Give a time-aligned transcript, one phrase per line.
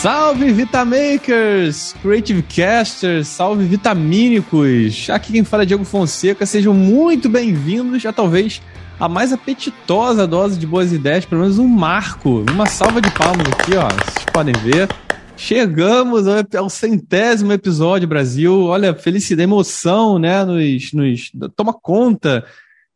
[0.00, 5.10] Salve Vitamakers, Creative Casters, salve Vitamínicos.
[5.10, 6.46] Aqui quem fala é Diego Fonseca.
[6.46, 8.62] Sejam muito bem-vindos a talvez
[9.00, 12.44] a mais apetitosa dose de boas ideias, pelo menos um marco.
[12.48, 13.88] Uma salva de palmas aqui, ó.
[13.88, 14.88] Vocês podem ver.
[15.36, 18.66] Chegamos ao centésimo episódio, Brasil.
[18.66, 20.44] Olha, felicidade, emoção, né?
[20.44, 22.46] Nos, nos toma conta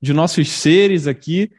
[0.01, 1.51] de nossos seres aqui.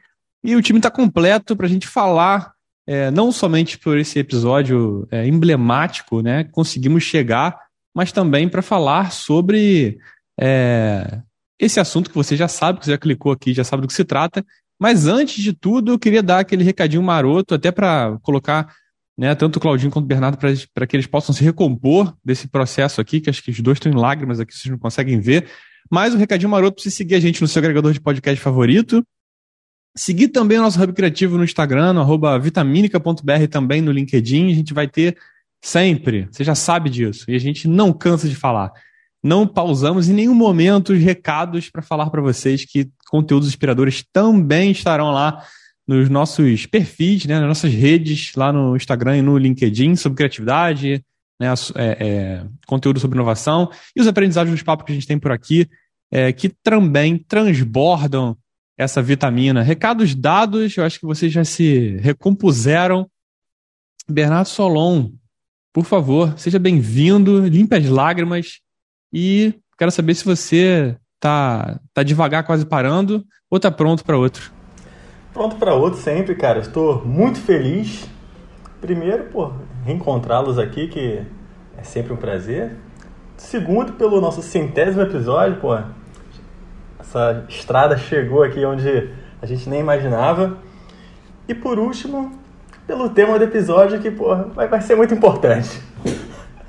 [0.42, 2.53] E o time está completo para a gente falar
[2.86, 7.58] é, não somente por esse episódio é, emblemático, né, conseguimos chegar,
[7.94, 9.98] mas também para falar sobre
[10.38, 11.20] é,
[11.58, 13.94] esse assunto que você já sabe, que você já clicou aqui, já sabe do que
[13.94, 14.44] se trata.
[14.78, 18.74] Mas antes de tudo, eu queria dar aquele recadinho maroto, até para colocar
[19.16, 20.36] né, tanto o Claudinho quanto o Bernardo,
[20.74, 23.92] para que eles possam se recompor desse processo aqui, que acho que os dois estão
[23.92, 25.48] em lágrimas aqui, vocês não conseguem ver.
[25.90, 29.06] Mas o recadinho maroto para você seguir a gente no seu agregador de podcast favorito,
[29.96, 34.50] Seguir também o nosso Hub Criativo no Instagram, no vitaminica.br também no LinkedIn.
[34.50, 35.16] A gente vai ter
[35.62, 38.72] sempre, você já sabe disso, e a gente não cansa de falar.
[39.22, 44.70] Não pausamos em nenhum momento os recados para falar para vocês que conteúdos inspiradores também
[44.70, 45.42] estarão lá
[45.86, 51.02] nos nossos perfis, né, nas nossas redes, lá no Instagram e no LinkedIn, sobre criatividade,
[51.40, 55.18] né, é, é, conteúdo sobre inovação e os aprendizados dos papos que a gente tem
[55.18, 55.68] por aqui,
[56.10, 58.36] é, que também transbordam
[58.76, 59.62] essa vitamina.
[59.62, 63.08] Recados dados, eu acho que vocês já se recompuseram.
[64.08, 65.10] Bernardo Solon,
[65.72, 68.60] por favor, seja bem-vindo, limpe as lágrimas
[69.12, 74.52] e quero saber se você tá, tá devagar, quase parando, ou tá pronto para outro.
[75.32, 76.60] Pronto para outro sempre, cara.
[76.60, 78.08] Estou muito feliz.
[78.80, 81.22] Primeiro, por reencontrá-los aqui, que
[81.76, 82.76] é sempre um prazer.
[83.36, 85.76] Segundo, pelo nosso centésimo episódio, pô
[87.04, 90.58] essa estrada chegou aqui onde a gente nem imaginava.
[91.46, 92.38] E por último,
[92.86, 95.68] pelo tema do episódio que porra, vai, vai ser muito importante.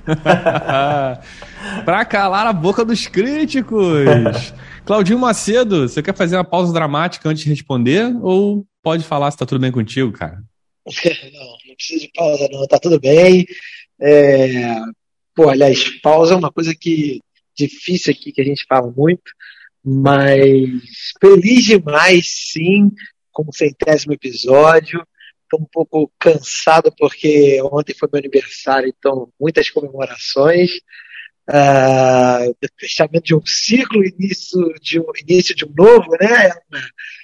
[1.86, 4.54] pra calar a boca dos críticos.
[4.84, 8.14] Claudinho Macedo, você quer fazer uma pausa dramática antes de responder?
[8.22, 10.44] Ou pode falar se tá tudo bem contigo, cara?
[11.34, 13.48] não, não precisa de pausa, não, tá tudo bem.
[14.00, 14.76] É...
[15.34, 17.20] Pô, aliás, pausa é uma coisa que
[17.58, 19.24] difícil aqui que a gente fala muito.
[19.86, 22.90] Mas feliz demais, sim,
[23.32, 25.06] com o centésimo episódio.
[25.44, 30.72] Estou um pouco cansado porque ontem foi meu aniversário, então muitas comemorações.
[31.48, 36.52] Uh, fechamento de um ciclo, início de um, início de um novo, né?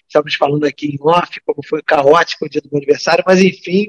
[0.08, 3.88] Estamos falando aqui em off como foi caótico o dia do meu aniversário, mas enfim,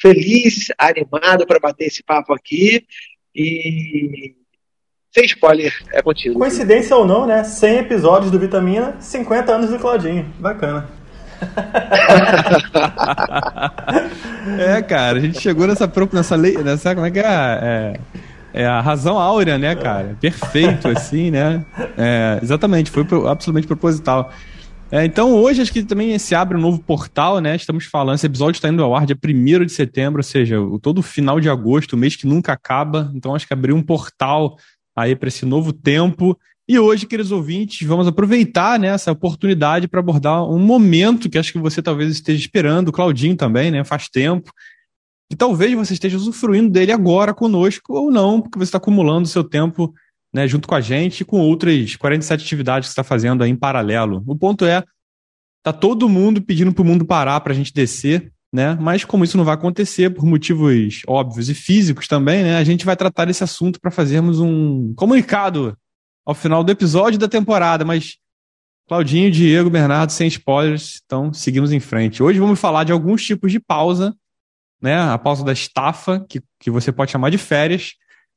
[0.00, 2.86] feliz, animado para bater esse papo aqui
[3.34, 4.34] e
[5.12, 6.38] sem spoiler, é contigo.
[6.38, 7.42] Coincidência ou não, né?
[7.42, 10.32] 100 episódios do Vitamina, 50 anos do Claudinho.
[10.38, 10.88] Bacana.
[14.58, 17.24] é, cara, a gente chegou nessa, nessa lei, nessa, como é que é?
[17.24, 17.98] é,
[18.52, 20.16] é a razão áurea, né, cara?
[20.20, 21.64] Perfeito, assim, né?
[21.96, 24.30] É, exatamente, foi absolutamente proposital.
[24.92, 27.54] É, então, hoje acho que também se abre um novo portal, né?
[27.54, 30.78] Estamos falando, esse episódio está indo ao ar dia 1 de setembro, ou seja, o,
[30.78, 33.10] todo final de agosto, o mês que nunca acaba.
[33.14, 34.56] Então, acho que abriu um portal
[35.02, 36.38] aí para esse novo tempo.
[36.68, 41.52] E hoje, queridos ouvintes, vamos aproveitar né, essa oportunidade para abordar um momento que acho
[41.52, 43.82] que você talvez esteja esperando, o Claudinho também, né?
[43.82, 44.52] Faz tempo.
[45.30, 49.44] E talvez você esteja usufruindo dele agora conosco ou não, porque você está acumulando seu
[49.44, 49.92] tempo
[50.32, 53.56] né, junto com a gente com outras 47 atividades que você está fazendo aí em
[53.56, 54.22] paralelo.
[54.26, 54.84] O ponto é,
[55.62, 58.76] tá todo mundo pedindo para o mundo parar para a gente descer né?
[58.80, 62.56] Mas como isso não vai acontecer por motivos óbvios e físicos também, né?
[62.56, 65.76] A gente vai tratar desse assunto para fazermos um comunicado
[66.26, 68.16] ao final do episódio da temporada, mas
[68.88, 72.22] Claudinho, Diego, Bernardo, sem spoilers, então seguimos em frente.
[72.22, 74.12] Hoje vamos falar de alguns tipos de pausa,
[74.82, 74.98] né?
[74.98, 77.94] A pausa da estafa, que, que você pode chamar de férias,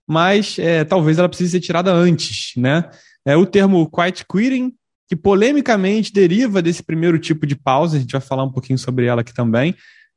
[0.08, 2.88] mas é, talvez ela precise ser tirada antes, né?
[3.26, 4.74] É, o termo quiet quitting,
[5.08, 9.06] que polemicamente deriva desse primeiro tipo de pausa, a gente vai falar um pouquinho sobre
[9.06, 9.76] ela aqui também,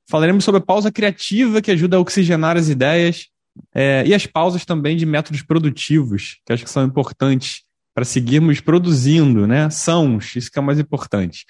[0.09, 3.27] Falaremos sobre a pausa criativa, que ajuda a oxigenar as ideias,
[3.75, 7.63] é, e as pausas também de métodos produtivos, que acho que são importantes
[7.95, 9.71] para seguirmos produzindo, né?
[9.71, 11.47] São, isso que é o mais importante.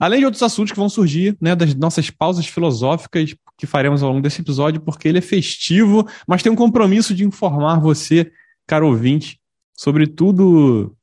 [0.00, 4.10] Além de outros assuntos que vão surgir, né, das nossas pausas filosóficas que faremos ao
[4.10, 8.30] longo desse episódio, porque ele é festivo, mas tem um compromisso de informar você,
[8.64, 9.40] caro ouvinte,
[9.76, 10.96] sobre tudo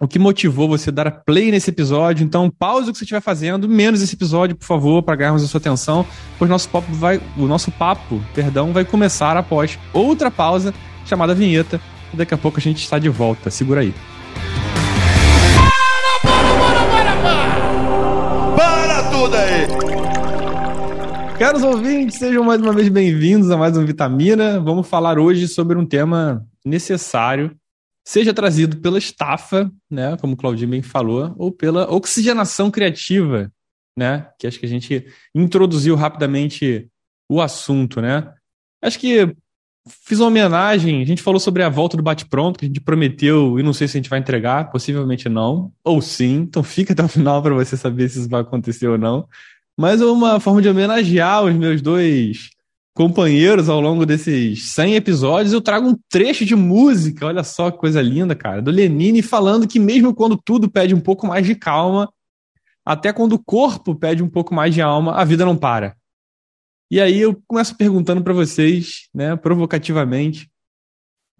[0.00, 2.24] o que motivou você a dar play nesse episódio.
[2.24, 5.46] Então, pause o que você estiver fazendo, menos esse episódio, por favor, para ganharmos a
[5.46, 6.04] sua atenção,
[6.38, 10.74] pois nosso papo vai, o nosso papo, perdão, vai começar após outra pausa
[11.06, 11.80] chamada vinheta.
[12.12, 13.50] E daqui a pouco a gente está de volta.
[13.50, 13.94] Segura aí.
[16.22, 18.56] Para, para, para, para!
[18.56, 19.94] Para tudo aí!
[21.38, 24.60] Caros ouvintes, sejam mais uma vez bem-vindos a mais um Vitamina.
[24.60, 27.50] Vamos falar hoje sobre um tema necessário,
[28.04, 33.50] seja trazido pela estafa, né, como o Claudinho bem falou, ou pela oxigenação criativa,
[33.96, 36.88] né, que acho que a gente introduziu rapidamente
[37.28, 38.32] o assunto, né.
[38.82, 39.34] Acho que
[40.06, 43.58] fiz uma homenagem, a gente falou sobre a volta do bate-pronto, que a gente prometeu
[43.58, 47.02] e não sei se a gente vai entregar, possivelmente não, ou sim, então fica até
[47.02, 49.26] o final para você saber se isso vai acontecer ou não.
[49.78, 52.53] Mas é uma forma de homenagear os meus dois
[52.94, 55.52] companheiros ao longo desses 100 episódios.
[55.52, 59.66] Eu trago um trecho de música, olha só que coisa linda, cara, do Lenine falando
[59.66, 62.10] que mesmo quando tudo pede um pouco mais de calma,
[62.86, 65.96] até quando o corpo pede um pouco mais de alma, a vida não para.
[66.90, 70.48] E aí eu começo perguntando para vocês, né, provocativamente,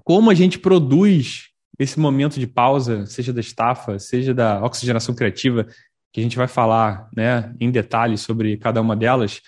[0.02, 5.66] como a gente produz esse momento de pausa, seja da estafa, seja da oxigenação criativa,
[6.12, 9.40] que a gente vai falar né, em detalhes sobre cada uma delas,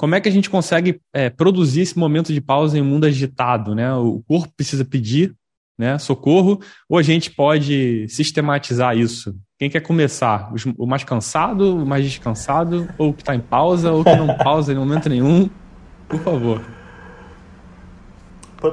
[0.00, 3.04] como é que a gente consegue é, produzir esse momento de pausa em um mundo
[3.04, 3.74] agitado?
[3.74, 3.92] Né?
[3.92, 5.34] O corpo precisa pedir
[5.78, 6.58] né, socorro,
[6.88, 9.36] ou a gente pode sistematizar isso?
[9.58, 10.50] Quem quer começar?
[10.78, 14.72] O mais cansado, o mais descansado, ou que está em pausa, ou que não pausa
[14.72, 15.50] em momento nenhum?
[16.08, 16.62] Por favor.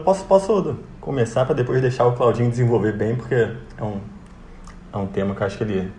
[0.05, 3.99] Posso, posso começar para depois deixar o Claudinho desenvolver bem, porque é um,
[4.93, 5.91] é um tema que eu acho que ele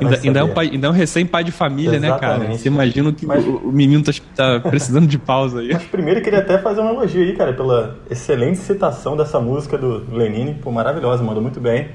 [0.00, 2.22] Ainda, ainda, é um pai, ainda é um recém-pai de família, Exatamente.
[2.22, 2.56] né, cara?
[2.56, 5.70] Você imagina que mas, o, o, menino tá, tá precisando de pausa aí.
[5.72, 9.76] Mas primeiro eu queria até fazer um elogio aí, cara, pela excelente citação dessa música
[9.76, 10.54] do Lenine.
[10.54, 11.88] Pô, maravilhosa, mandou muito bem.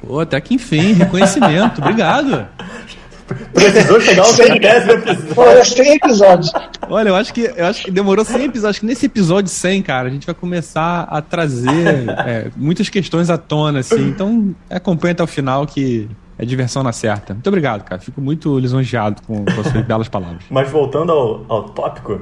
[0.00, 1.82] Pô, até que enfim, reconhecimento.
[1.82, 2.46] Obrigado.
[3.52, 5.34] Precisou chegar ao 100 episódio.
[5.34, 6.52] Foi 100 episódios.
[6.88, 8.64] Olha, eu acho, que, eu acho que demorou 100 episódios.
[8.64, 13.28] Acho que nesse episódio 100, cara, a gente vai começar a trazer é, muitas questões
[13.28, 14.08] à tona, assim.
[14.08, 17.34] Então, acompanha até o final que é diversão na certa.
[17.34, 18.00] Muito obrigado, cara.
[18.00, 20.44] Fico muito lisonjeado com, com as suas belas palavras.
[20.50, 22.20] Mas voltando ao, ao tópico,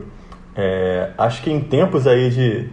[0.55, 2.69] é, acho que em tempos aí de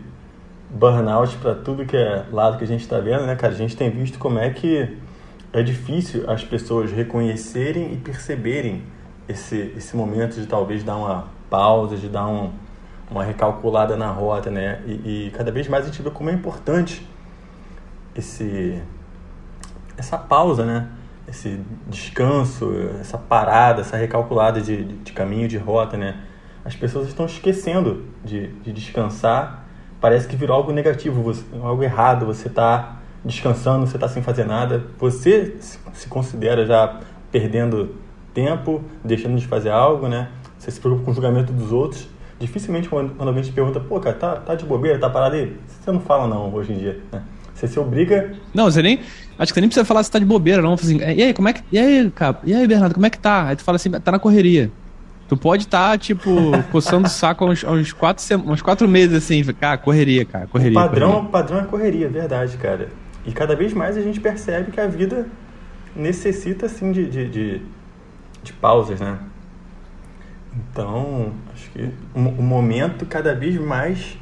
[0.70, 3.54] burnout para tudo que é lado que a gente está vendo, né, cara?
[3.54, 4.98] A gente tem visto como é que
[5.52, 8.84] é difícil as pessoas reconhecerem e perceberem
[9.28, 12.52] esse, esse momento de talvez dar uma pausa, de dar um,
[13.10, 14.82] uma recalculada na rota, né?
[14.86, 17.06] E, e cada vez mais a gente vê como é importante
[18.16, 18.82] esse
[19.98, 20.88] essa pausa, né?
[21.32, 26.20] Esse descanso, essa parada, essa recalculada de, de, caminho, de rota, né?
[26.64, 29.66] As pessoas estão esquecendo de, de descansar.
[30.00, 32.26] Parece que virou algo negativo, você, algo errado.
[32.26, 34.86] Você está descansando, você está sem fazer nada.
[35.00, 35.56] Você
[35.94, 37.00] se considera já
[37.32, 37.96] perdendo
[38.34, 40.30] tempo, deixando de fazer algo, né?
[40.58, 42.08] Você se preocupa com o julgamento dos outros.
[42.40, 45.56] Dificilmente quando, quando alguém te pergunta, pô, cara, tá, tá de bobeira, tá parado aí?
[45.68, 47.24] Você não fala não hoje em dia, né?
[47.54, 48.34] Você se obriga.
[48.54, 49.02] Não, você nem.
[49.38, 50.74] Acho que você nem precisa falar se tá de bobeira, não.
[50.74, 51.64] Assim, e aí, como é que.
[51.72, 52.40] E aí, cara?
[52.44, 53.48] E aí, Bernardo, como é que tá?
[53.48, 54.72] Aí tu fala assim, tá na correria.
[55.28, 56.30] Tu pode estar, tá, tipo,
[56.72, 60.78] coçando o saco há uns, uns, quatro, uns quatro meses, assim, cara, correria, cara, correria.
[60.78, 61.30] O padrão, correria.
[61.30, 62.90] padrão é correria, verdade, cara.
[63.26, 65.28] E cada vez mais a gente percebe que a vida
[65.96, 67.62] necessita, assim, de, de, de,
[68.44, 69.20] de pausas, né?
[70.54, 74.18] Então, acho que o, o momento cada vez mais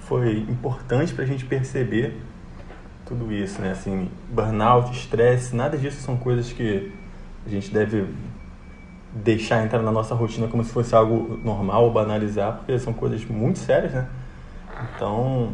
[0.00, 2.16] foi importante para a gente perceber
[3.06, 3.70] tudo isso, né?
[3.70, 6.92] Assim, burnout, estresse, nada disso são coisas que
[7.46, 8.06] a gente deve
[9.12, 13.58] deixar entrar na nossa rotina como se fosse algo normal banalizar, porque são coisas muito
[13.58, 14.06] sérias, né?
[14.94, 15.52] Então,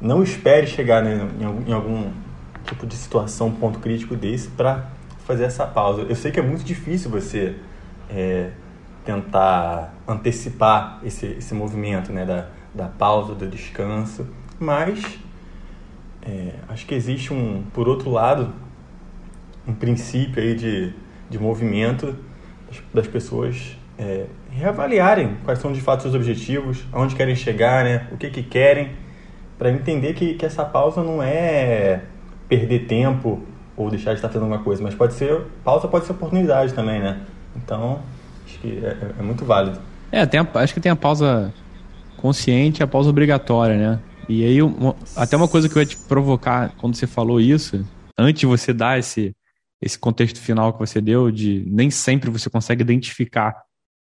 [0.00, 1.28] não espere chegar né,
[1.66, 2.10] em, algum
[2.64, 4.86] tipo de situação, ponto crítico desse, para
[5.24, 6.02] fazer essa pausa.
[6.02, 7.56] Eu sei que é muito difícil você
[8.10, 8.50] é,
[9.04, 14.26] tentar antecipar esse, esse movimento né, da, da pausa, do descanso,
[14.58, 15.18] mas
[16.26, 18.52] é, acho que existe um, por outro lado,
[19.66, 20.92] um princípio aí de,
[21.30, 22.16] de movimento
[22.92, 28.16] das pessoas é, reavaliarem quais são de fato seus objetivos, aonde querem chegar, né, o
[28.16, 28.90] que, que querem,
[29.56, 32.02] para entender que, que essa pausa não é
[32.48, 33.42] perder tempo
[33.76, 37.00] ou deixar de estar fazendo alguma coisa, mas pode ser pausa pode ser oportunidade também,
[37.00, 37.20] né?
[37.54, 38.00] Então
[38.46, 39.78] acho que é, é muito válido.
[40.10, 41.52] É, tem a, acho que tem a pausa
[42.16, 43.98] consciente a pausa obrigatória, né?
[44.28, 47.84] E aí, uma, até uma coisa que eu ia te provocar quando você falou isso,
[48.18, 49.34] antes de você dar esse,
[49.80, 53.54] esse contexto final que você deu, de nem sempre você consegue identificar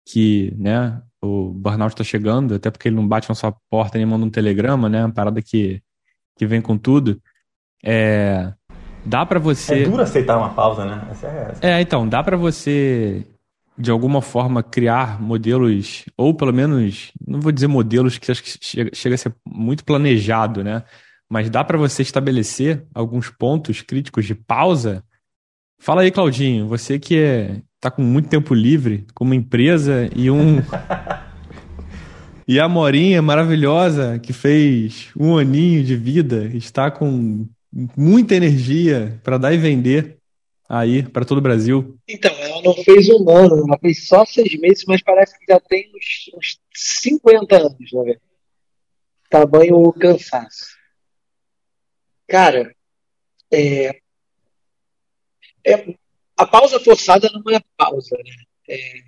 [0.07, 4.07] que né, o burnout está chegando, até porque ele não bate na sua porta nem
[4.07, 5.05] manda um telegrama, né?
[5.05, 5.83] Uma parada que,
[6.37, 7.21] que vem com tudo.
[7.83, 8.53] É,
[9.05, 9.83] dá para você.
[9.83, 11.07] É duro aceitar uma pausa, né?
[11.11, 11.67] Essa é, essa.
[11.67, 13.27] é, então, dá para você
[13.77, 18.59] de alguma forma criar modelos, ou pelo menos, não vou dizer modelos que acho que
[18.61, 20.85] chega, chega a ser muito planejado, né?
[21.29, 25.03] Mas dá para você estabelecer alguns pontos críticos de pausa.
[25.81, 30.31] Fala aí, Claudinho, você que é, tá com muito tempo livre, com uma empresa e
[30.31, 30.63] um
[32.47, 37.49] E a Morinha maravilhosa, que fez um aninho de vida, está com
[37.97, 40.19] muita energia para dar e vender
[40.79, 41.99] aí para todo o Brasil.
[42.09, 45.61] Então, ela não fez um ano, ela fez só seis meses, mas parece que já
[45.61, 48.17] tem uns, uns 50 anos, né?
[49.29, 50.77] Tamanho cansaço.
[52.27, 52.75] Cara,
[53.53, 54.01] é,
[55.67, 55.97] é,
[56.37, 58.35] a pausa forçada não é pausa, né?
[58.69, 58.99] É,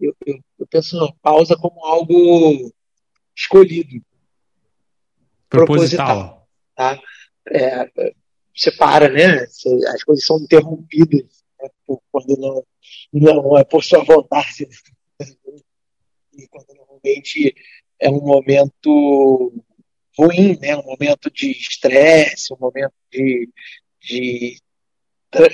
[0.00, 2.72] eu, eu, eu, penso na pausa como algo
[3.34, 4.04] escolhido.
[5.48, 6.06] Proposital.
[6.06, 6.36] proposital
[6.76, 7.00] tá?
[7.48, 8.12] É,
[8.56, 9.46] você para, né?
[9.94, 11.68] As coisas são interrompidas né?
[12.10, 12.64] quando não,
[13.12, 14.68] não é por sua vontade.
[16.32, 17.54] E quando normalmente
[18.00, 19.52] é um momento
[20.18, 20.76] ruim, né?
[20.76, 23.48] Um momento de estresse, um momento de,
[24.00, 24.58] de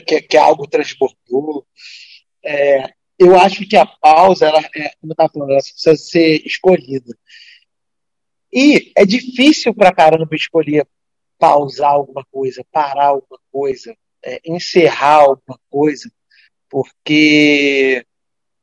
[0.06, 1.66] que, que algo transbordou.
[2.44, 6.46] É, eu acho que a pausa, ela, é, como eu estava falando, ela precisa ser
[6.46, 7.16] escolhida.
[8.52, 10.86] E é difícil para caramba escolher
[11.42, 13.92] pausar alguma coisa, parar alguma coisa,
[14.24, 16.08] é, encerrar alguma coisa,
[16.70, 18.06] porque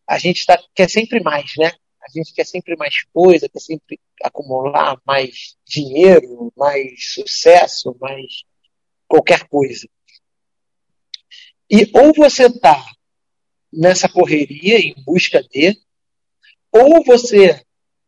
[0.08, 1.74] a gente tá, quer sempre mais, né?
[2.02, 8.44] A gente quer sempre mais coisa, quer sempre acumular mais dinheiro, mais sucesso, mais
[9.10, 9.86] qualquer coisa.
[11.70, 12.82] E ou você está
[13.74, 15.78] nessa correria em busca de,
[16.72, 17.62] ou você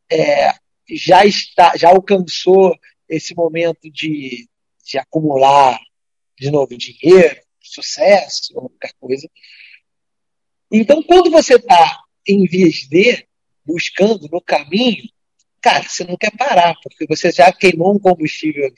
[0.10, 0.54] é,
[0.90, 2.74] já está, já alcançou
[3.10, 4.50] esse momento de
[4.86, 5.80] de acumular
[6.38, 9.30] de novo dinheiro, sucesso, qualquer coisa.
[10.72, 13.28] Então, quando você está em vias de,
[13.66, 15.04] buscando no caminho,
[15.62, 18.76] cara, você não quer parar, porque você já queimou um combustível ali.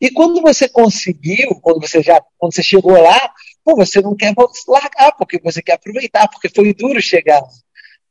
[0.00, 3.32] E quando você conseguiu, quando você já, quando você chegou lá,
[3.64, 4.34] pô, você não quer
[4.66, 7.42] largar, porque você quer aproveitar, porque foi duro chegar.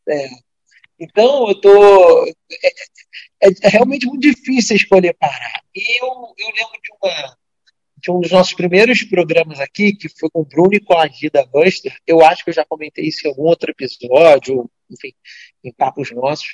[0.08, 0.30] É.
[1.02, 2.28] Então, eu tô.
[2.28, 2.28] É,
[3.44, 5.64] é, é, realmente muito difícil escolher parar.
[5.76, 7.38] E eu, eu lembro de, uma,
[7.98, 11.08] de um dos nossos primeiros programas aqui, que foi com o Bruno e com a
[11.08, 11.98] Gida Buster.
[12.06, 15.12] Eu acho que eu já comentei isso em algum outro episódio, enfim,
[15.64, 16.48] em papos nossos.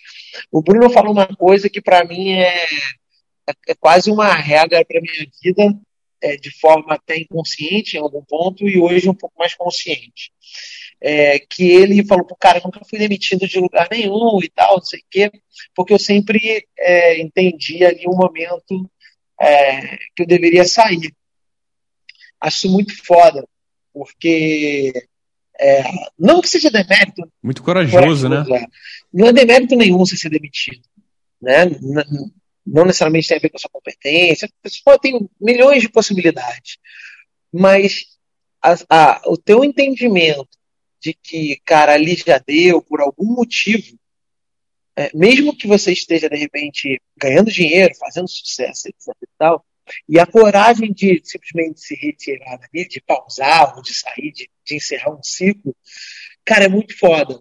[0.50, 2.64] O Bruno falou uma coisa que para mim é,
[3.50, 5.78] é, é, quase uma regra para minha vida,
[6.22, 10.32] é, de forma até inconsciente em algum ponto, e hoje um pouco mais consciente
[11.02, 14.84] é, que ele falou pro cara, nunca fui demitido de lugar nenhum e tal, não
[14.84, 15.32] sei o quê,
[15.76, 18.90] porque eu sempre é, entendi ali um momento
[19.40, 21.14] é, que eu deveria sair.
[22.40, 23.48] Acho muito foda,
[23.94, 24.94] porque
[25.60, 25.84] é,
[26.18, 27.32] não que seja demérito.
[27.42, 28.44] Muito corajoso, né?
[28.44, 28.68] corajoso né?
[29.14, 30.82] Não é demérito nenhum você ser demitido.
[31.42, 31.66] Né?
[31.82, 32.04] Não,
[32.66, 34.50] não necessariamente tem a ver com a sua competência.
[34.84, 36.78] Pode ter milhões de possibilidades.
[37.52, 38.06] Mas
[38.62, 40.57] a, a, o teu entendimento
[41.02, 43.98] de que, cara, ali já deu por algum motivo,
[44.96, 49.66] é, mesmo que você esteja, de repente, ganhando dinheiro, fazendo sucesso, etc e tal,
[50.08, 54.76] e a coragem de simplesmente se retirar dali, de pausar, ou de sair, de, de
[54.76, 55.76] encerrar um ciclo,
[56.44, 57.40] cara, é muito foda.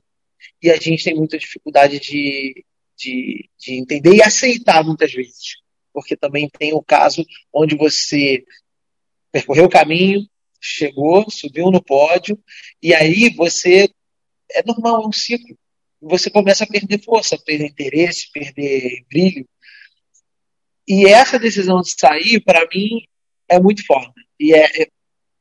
[0.63, 2.65] E a gente tem muita dificuldade de,
[2.97, 5.57] de, de entender e aceitar muitas vezes.
[5.93, 8.45] Porque também tem o caso onde você
[9.33, 10.27] percorreu o caminho,
[10.61, 12.39] chegou, subiu no pódio,
[12.83, 13.89] e aí você.
[14.53, 15.57] É normal, é um ciclo.
[16.01, 19.47] Você começa a perder força, perder interesse, perder brilho.
[20.87, 23.03] E essa decisão de sair, para mim,
[23.49, 24.13] é muito forte.
[24.39, 24.89] E é, é,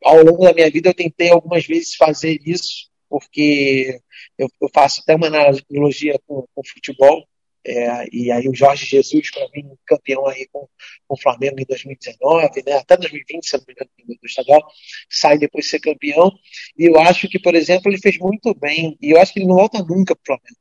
[0.03, 3.99] ao longo da minha vida eu tentei algumas vezes fazer isso, porque
[4.37, 7.27] eu, eu faço até uma analogia com, com futebol.
[7.67, 10.67] É, e aí o Jorge Jesus, para mim, campeão aí com,
[11.07, 14.61] com o Flamengo em 2019, né, até 2020, se não me engano, do estadual,
[15.09, 16.31] sai depois de ser campeão.
[16.77, 18.95] E eu acho que, por exemplo, ele fez muito bem.
[19.01, 20.59] E eu acho que ele não volta nunca para o Flamengo.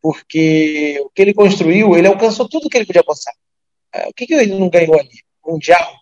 [0.00, 3.34] Porque o que ele construiu, ele alcançou tudo que ele podia alcançar.
[3.92, 5.20] É, o que, que ele não ganhou ali?
[5.46, 5.94] Mundial,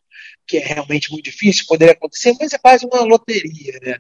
[0.47, 3.99] que é realmente muito difícil, poderia acontecer, mas é quase uma loteria, né?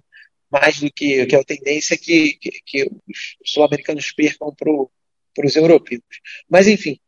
[0.48, 4.70] Mais do que, que a tendência que, que, que os sul-americanos percam para
[5.34, 6.02] para os europeus.
[6.48, 6.98] Mas, enfim,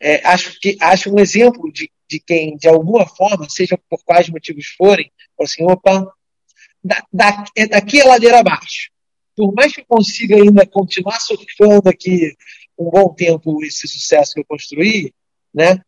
[0.00, 4.28] é, acho, que, acho um exemplo de, de quem, de alguma forma, seja por quais
[4.28, 6.06] motivos forem, assim, opa,
[6.82, 8.90] da, da, é daqui a ladeira abaixo.
[9.36, 12.36] Por mais que consiga ainda continuar surfando aqui
[12.78, 15.12] um bom tempo esse sucesso que eu construí,
[15.52, 15.80] né?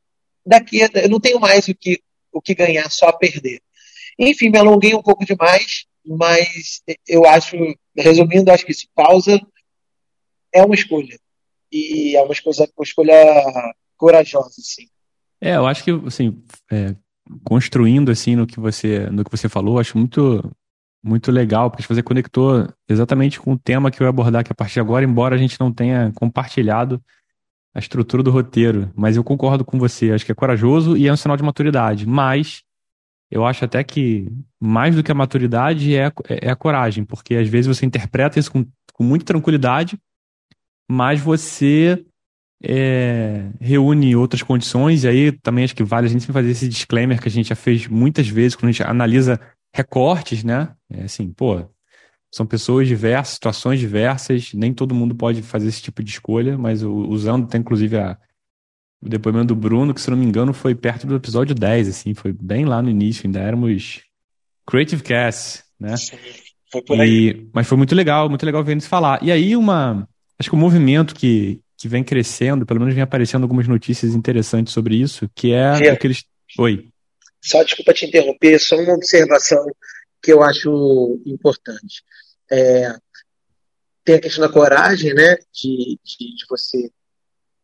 [0.44, 2.00] Daqui eu não tenho mais o que,
[2.32, 3.60] o que ganhar, só perder.
[4.18, 7.56] Enfim, me alonguei um pouco demais, mas eu acho,
[7.94, 9.40] resumindo, acho que isso pausa
[10.52, 11.18] é uma escolha
[11.72, 14.86] e é uma escolha, uma escolha corajosa, assim.
[15.40, 16.94] É, eu acho que, assim, é,
[17.44, 20.50] construindo, assim, no que você, no que você falou, acho muito,
[21.02, 24.54] muito legal, porque você conectou exatamente com o tema que eu ia abordar aqui a
[24.54, 27.02] partir de agora, embora a gente não tenha compartilhado
[27.74, 30.10] a estrutura do roteiro, mas eu concordo com você.
[30.10, 32.06] Acho que é corajoso e é um sinal de maturidade.
[32.06, 32.62] Mas
[33.30, 37.48] eu acho até que mais do que a maturidade é, é a coragem, porque às
[37.48, 39.98] vezes você interpreta isso com, com muita tranquilidade,
[40.88, 42.04] mas você
[42.62, 47.20] é, reúne outras condições, e aí também acho que vale a gente fazer esse disclaimer
[47.20, 49.40] que a gente já fez muitas vezes quando a gente analisa
[49.74, 50.74] recortes, né?
[50.90, 51.64] É assim, pô,
[52.32, 56.82] são pessoas diversas, situações diversas, nem todo mundo pode fazer esse tipo de escolha, mas
[56.82, 58.16] usando até inclusive a,
[59.02, 62.14] o depoimento do Bruno, que se não me engano foi perto do episódio 10, assim,
[62.14, 64.02] foi bem lá no início, ainda éramos
[64.66, 65.96] Creative Cast, né?
[65.96, 66.16] Sim,
[66.72, 67.28] foi por aí.
[67.28, 69.22] E, mas foi muito legal, muito legal ver eles falar.
[69.22, 73.42] E aí uma, acho que o movimento que, que vem crescendo, pelo menos vem aparecendo
[73.42, 76.24] algumas notícias interessantes sobre isso, que é aqueles...
[76.58, 76.88] Oi.
[77.42, 79.64] Só desculpa te interromper, só uma observação
[80.22, 82.02] que eu acho importante.
[82.50, 82.94] É,
[84.04, 86.90] tem a questão da coragem, né, de, de, de você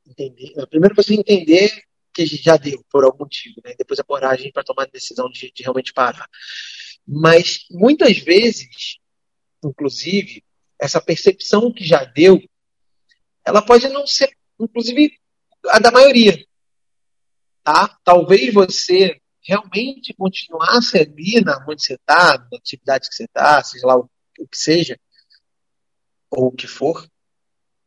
[0.06, 0.52] entender.
[0.68, 1.72] Primeiro você entender
[2.12, 3.74] que já deu por algum motivo, né?
[3.78, 6.28] Depois a coragem para tomar a decisão de, de, realmente parar.
[7.06, 8.98] Mas muitas vezes,
[9.64, 10.44] inclusive,
[10.80, 12.40] essa percepção que já deu,
[13.44, 15.18] ela pode não ser, inclusive,
[15.68, 16.44] a da maioria.
[17.62, 17.96] Tá?
[18.04, 23.86] Talvez você realmente continuasse ali na onde você está, na atividade que você está, seja
[23.86, 24.08] lá o,
[24.38, 24.98] o que seja,
[26.30, 27.06] ou o que for,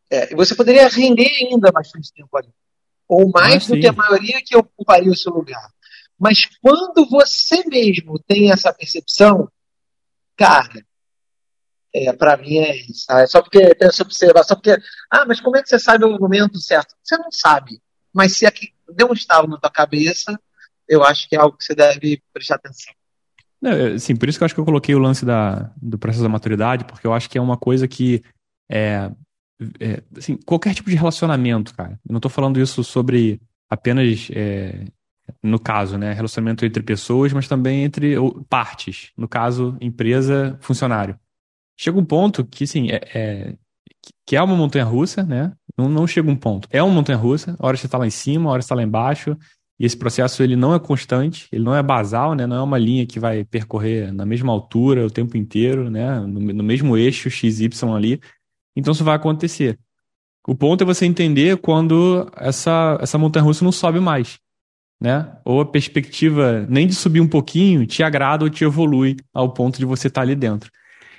[0.10, 2.50] é, você poderia render ainda bastante tempo ali.
[3.08, 5.70] Ou mais ah, do que a maioria que ocuparia o seu lugar.
[6.18, 9.50] Mas quando você mesmo tem essa percepção,
[10.36, 10.86] cara,
[11.96, 13.06] é, para mim é isso.
[13.08, 13.22] Tá?
[13.22, 14.78] É só porque tem essa observação, porque,
[15.10, 16.94] ah, mas como é que você sabe o momento certo?
[17.02, 17.82] Você não sabe.
[18.14, 20.38] Mas se aqui deu um estalo na tua cabeça,
[20.88, 22.94] eu acho que é algo que você deve prestar atenção.
[23.64, 26.22] É, sim, por isso que eu acho que eu coloquei o lance da, do processo
[26.22, 28.22] da maturidade, porque eu acho que é uma coisa que
[28.70, 29.10] é,
[29.80, 32.00] é, assim, qualquer tipo de relacionamento, cara.
[32.06, 34.86] Eu não estou falando isso sobre apenas, é,
[35.42, 38.16] no caso, né, relacionamento entre pessoas, mas também entre
[38.50, 39.12] partes.
[39.18, 41.18] No caso, empresa, funcionário.
[41.78, 43.56] Chega um ponto que, assim, é, é
[44.26, 45.52] que é uma montanha russa, né?
[45.78, 46.68] Não, não chega um ponto.
[46.72, 47.56] É uma montanha russa.
[47.60, 49.38] A hora você está lá em cima, a hora você está lá embaixo.
[49.80, 52.48] E esse processo ele não é constante, ele não é basal, né?
[52.48, 56.20] Não é uma linha que vai percorrer na mesma altura o tempo inteiro, né?
[56.22, 58.22] No, no mesmo eixo XY ali.
[58.76, 59.78] Então isso vai acontecer.
[60.48, 64.40] O ponto é você entender quando essa, essa montanha-russa não sobe mais.
[65.02, 65.30] Né?
[65.44, 69.78] Ou a perspectiva nem de subir um pouquinho te agrada ou te evolui ao ponto
[69.78, 70.72] de você estar tá ali dentro.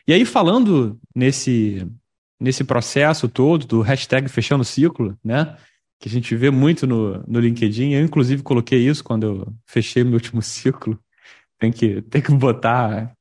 [0.08, 1.86] E aí, falando nesse,
[2.40, 5.56] nesse processo todo do hashtag fechando o ciclo, né?
[5.98, 7.92] Que a gente vê muito no, no LinkedIn.
[7.92, 10.98] Eu, inclusive, coloquei isso quando eu fechei meu último ciclo.
[11.58, 13.12] Tem que, tem que botar,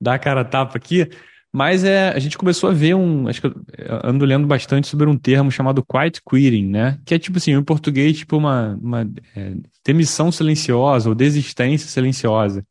[0.00, 1.08] dar a cara a tapa aqui.
[1.52, 3.28] Mas é, a gente começou a ver um.
[3.28, 3.54] Acho que eu
[4.02, 6.98] ando lendo bastante sobre um termo chamado quiet quitting, né?
[7.06, 9.54] Que é tipo assim, em português, tipo uma, uma é,
[9.86, 12.66] demissão silenciosa ou desistência silenciosa.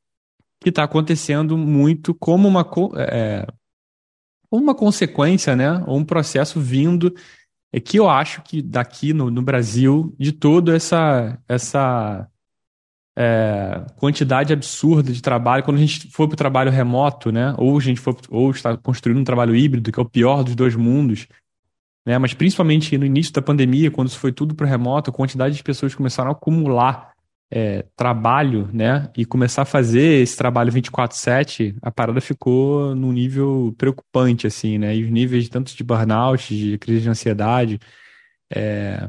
[0.60, 3.48] Que está acontecendo muito como uma, é,
[4.60, 5.84] uma consequência, né?
[5.88, 7.14] Ou um processo vindo.
[7.72, 12.28] É que eu acho que daqui no, no Brasil, de toda essa, essa
[13.18, 15.64] é, quantidade absurda de trabalho.
[15.64, 17.56] Quando a gente for para o trabalho remoto, né?
[17.58, 20.56] Ou a gente for, ou está construindo um trabalho híbrido, que é o pior dos
[20.56, 21.28] dois mundos,
[22.06, 22.18] né?
[22.18, 25.64] Mas principalmente no início da pandemia, quando isso foi tudo para remoto, a quantidade de
[25.64, 27.13] pessoas começaram a acumular
[27.56, 29.12] é, trabalho, né?
[29.16, 34.96] E começar a fazer esse trabalho 24/7, a parada ficou num nível preocupante, assim, né?
[34.96, 37.80] E os níveis tanto de burnout, de crise de ansiedade,
[38.52, 39.08] é,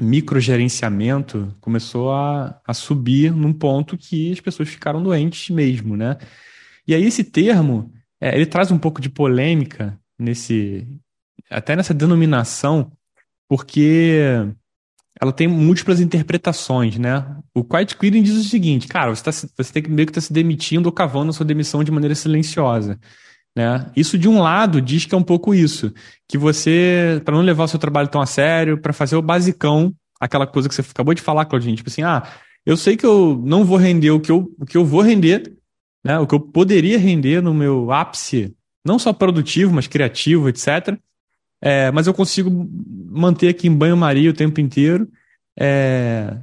[0.00, 6.18] microgerenciamento começou a, a subir num ponto que as pessoas ficaram doentes mesmo, né?
[6.86, 10.84] E aí esse termo, é, ele traz um pouco de polêmica nesse,
[11.48, 12.90] até nessa denominação,
[13.48, 14.20] porque
[15.22, 17.24] ela tem múltiplas interpretações, né?
[17.54, 20.20] O quiet quitting diz o seguinte, cara, você, tá, você tem que meio que tá
[20.20, 22.98] se demitindo ou cavando a sua demissão de maneira silenciosa.
[23.56, 23.88] Né?
[23.94, 25.94] Isso, de um lado, diz que é um pouco isso.
[26.28, 29.94] Que você, para não levar o seu trabalho tão a sério, para fazer o basicão,
[30.18, 32.24] aquela coisa que você acabou de falar, Claudinho, tipo assim, ah,
[32.66, 35.56] eu sei que eu não vou render o que eu, o que eu vou render,
[36.04, 36.18] né?
[36.18, 40.98] o que eu poderia render no meu ápice, não só produtivo, mas criativo, etc.
[41.62, 42.50] É, mas eu consigo
[43.08, 45.08] manter aqui em banho-maria o tempo inteiro.
[45.58, 46.36] É,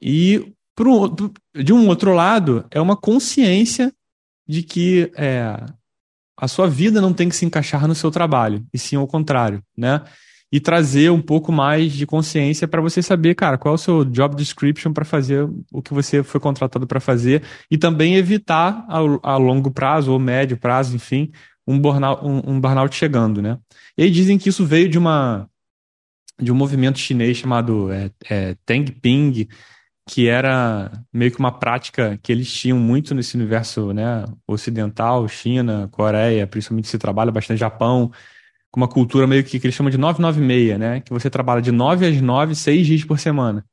[0.00, 1.14] e, pro,
[1.54, 3.90] de um outro lado, é uma consciência
[4.46, 5.56] de que é,
[6.36, 9.62] a sua vida não tem que se encaixar no seu trabalho, e sim ao contrário,
[9.76, 10.02] né?
[10.52, 14.04] E trazer um pouco mais de consciência para você saber, cara, qual é o seu
[14.04, 19.36] job description para fazer o que você foi contratado para fazer e também evitar a,
[19.36, 21.32] longo prazo ou médio prazo, enfim,
[21.66, 23.58] um burnout, um, um burnout chegando, né?
[23.96, 25.48] E aí dizem que isso veio de uma
[26.40, 28.56] de um movimento chinês chamado é, é,
[29.00, 29.48] Ping
[30.06, 35.88] que era meio que uma prática que eles tinham muito nesse universo né, ocidental, China,
[35.90, 38.12] Coreia, principalmente se trabalha bastante Japão,
[38.70, 41.00] com uma cultura meio que, que eles chamam de 996, né?
[41.00, 43.64] Que você trabalha de 9 às 9, 6 dias por semana.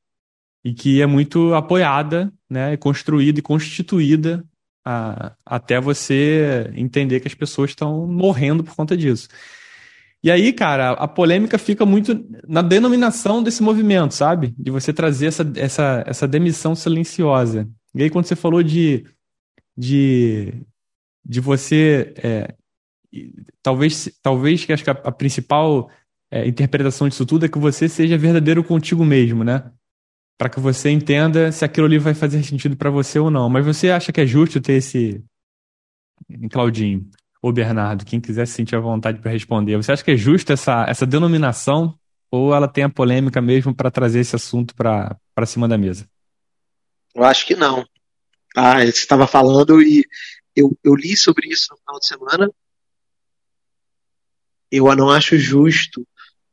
[0.64, 2.78] E que é muito apoiada, né?
[2.78, 4.46] Construída e constituída
[4.86, 9.28] a, até você entender que as pessoas estão morrendo por conta disso.
[10.24, 14.54] E aí, cara, a polêmica fica muito na denominação desse movimento, sabe?
[14.58, 17.68] De você trazer essa, essa, essa demissão silenciosa.
[17.96, 19.04] E aí, quando você falou de,
[19.76, 20.54] de,
[21.26, 22.14] de você.
[22.18, 22.56] É,
[23.64, 25.90] talvez, talvez que acho que a, a principal
[26.30, 29.72] é, interpretação disso tudo é que você seja verdadeiro contigo mesmo, né?
[30.42, 33.48] Para que você entenda se aquilo ali vai fazer sentido para você ou não.
[33.48, 35.24] Mas você acha que é justo ter esse.
[36.52, 37.08] Claudinho,
[37.44, 39.78] ou Bernardo, quem quiser se sentir à vontade para responder.
[39.78, 41.96] Você acha que é justa essa, essa denominação
[42.32, 46.10] ou ela tem a polêmica mesmo para trazer esse assunto para cima da mesa?
[47.14, 47.86] Eu acho que não.
[48.58, 50.04] Ah, você estava falando e
[50.56, 52.52] eu, eu li sobre isso no final de semana.
[54.72, 56.04] Eu não acho justo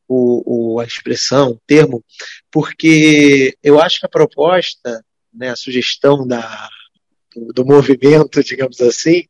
[0.09, 2.03] o, o, a expressão, o termo,
[2.51, 6.67] porque eu acho que a proposta, né, a sugestão da,
[7.33, 9.25] do, do movimento, digamos assim,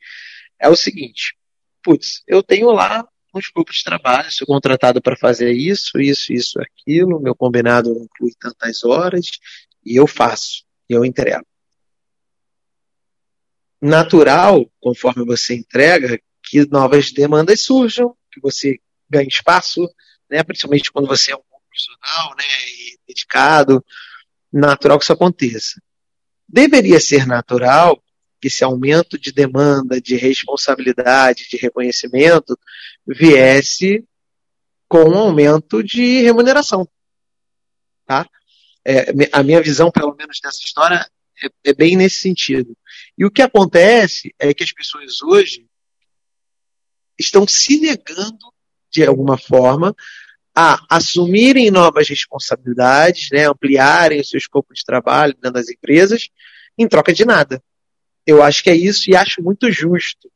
[0.57, 1.35] é o seguinte:
[1.83, 6.59] putz, eu tenho lá um escopo de trabalho, sou contratado para fazer isso, isso, isso,
[6.59, 9.29] aquilo, meu combinado inclui tantas horas,
[9.85, 11.45] e eu faço, e eu entrego.
[13.81, 19.87] Natural, conforme você entrega, que novas demandas surjam, que você ganhe espaço,
[20.29, 23.83] né, principalmente quando você é um bom profissional né, e dedicado,
[24.51, 25.81] natural que isso aconteça.
[26.47, 28.01] Deveria ser natural
[28.41, 32.57] que esse aumento de demanda, de responsabilidade, de reconhecimento,
[33.05, 34.03] viesse
[34.87, 36.87] com um aumento de remuneração.
[38.05, 38.27] Tá?
[38.85, 41.07] É, a minha visão, pelo menos, dessa história
[41.43, 42.75] é, é bem nesse sentido.
[43.17, 45.67] E o que acontece é que as pessoas hoje
[47.19, 48.53] estão se negando,
[48.91, 49.95] de alguma forma,
[50.55, 56.29] a assumirem novas responsabilidades, né, ampliarem o seu escopo de trabalho dentro das empresas,
[56.77, 57.63] em troca de nada.
[58.25, 60.29] Eu acho que é isso e acho muito justo.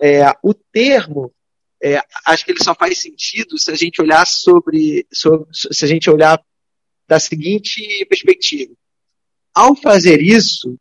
[0.00, 1.32] É, o termo,
[1.82, 5.88] é, acho que ele só faz sentido se a gente olhar sobre, sobre, se a
[5.88, 6.40] gente olhar
[7.06, 8.72] da seguinte perspectiva.
[9.54, 10.78] Ao fazer isso,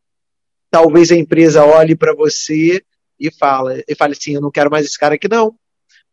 [0.69, 2.83] talvez a empresa olhe para você
[3.19, 5.55] e fala, e fale assim, eu não quero mais esse cara aqui não,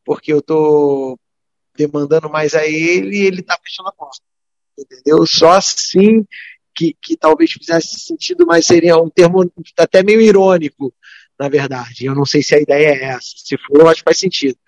[0.04, 1.18] porque eu estou
[1.76, 4.22] demandando mais a ele e ele está fechando a porta.
[4.78, 5.26] Entendeu?
[5.26, 6.26] Só assim
[6.74, 10.92] que, que talvez fizesse sentido, mas seria um termo até meio irônico,
[11.38, 12.06] na verdade.
[12.06, 13.34] Eu não sei se a ideia é essa.
[13.36, 14.58] Se for, eu acho que faz sentido.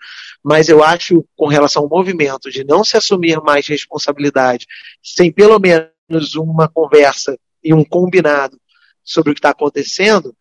[0.43, 4.67] Mas eu acho, com relação ao movimento de não se assumir mais responsabilidade,
[5.01, 8.59] sem pelo menos uma conversa e um combinado
[9.03, 10.35] sobre o que está acontecendo,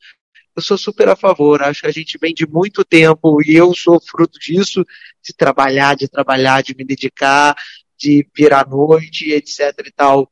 [0.54, 1.62] eu sou super a favor.
[1.62, 4.84] Acho que a gente vem de muito tempo e eu sou fruto disso,
[5.22, 7.54] de trabalhar, de trabalhar, de me dedicar,
[7.98, 10.30] de vir à noite, etc e tal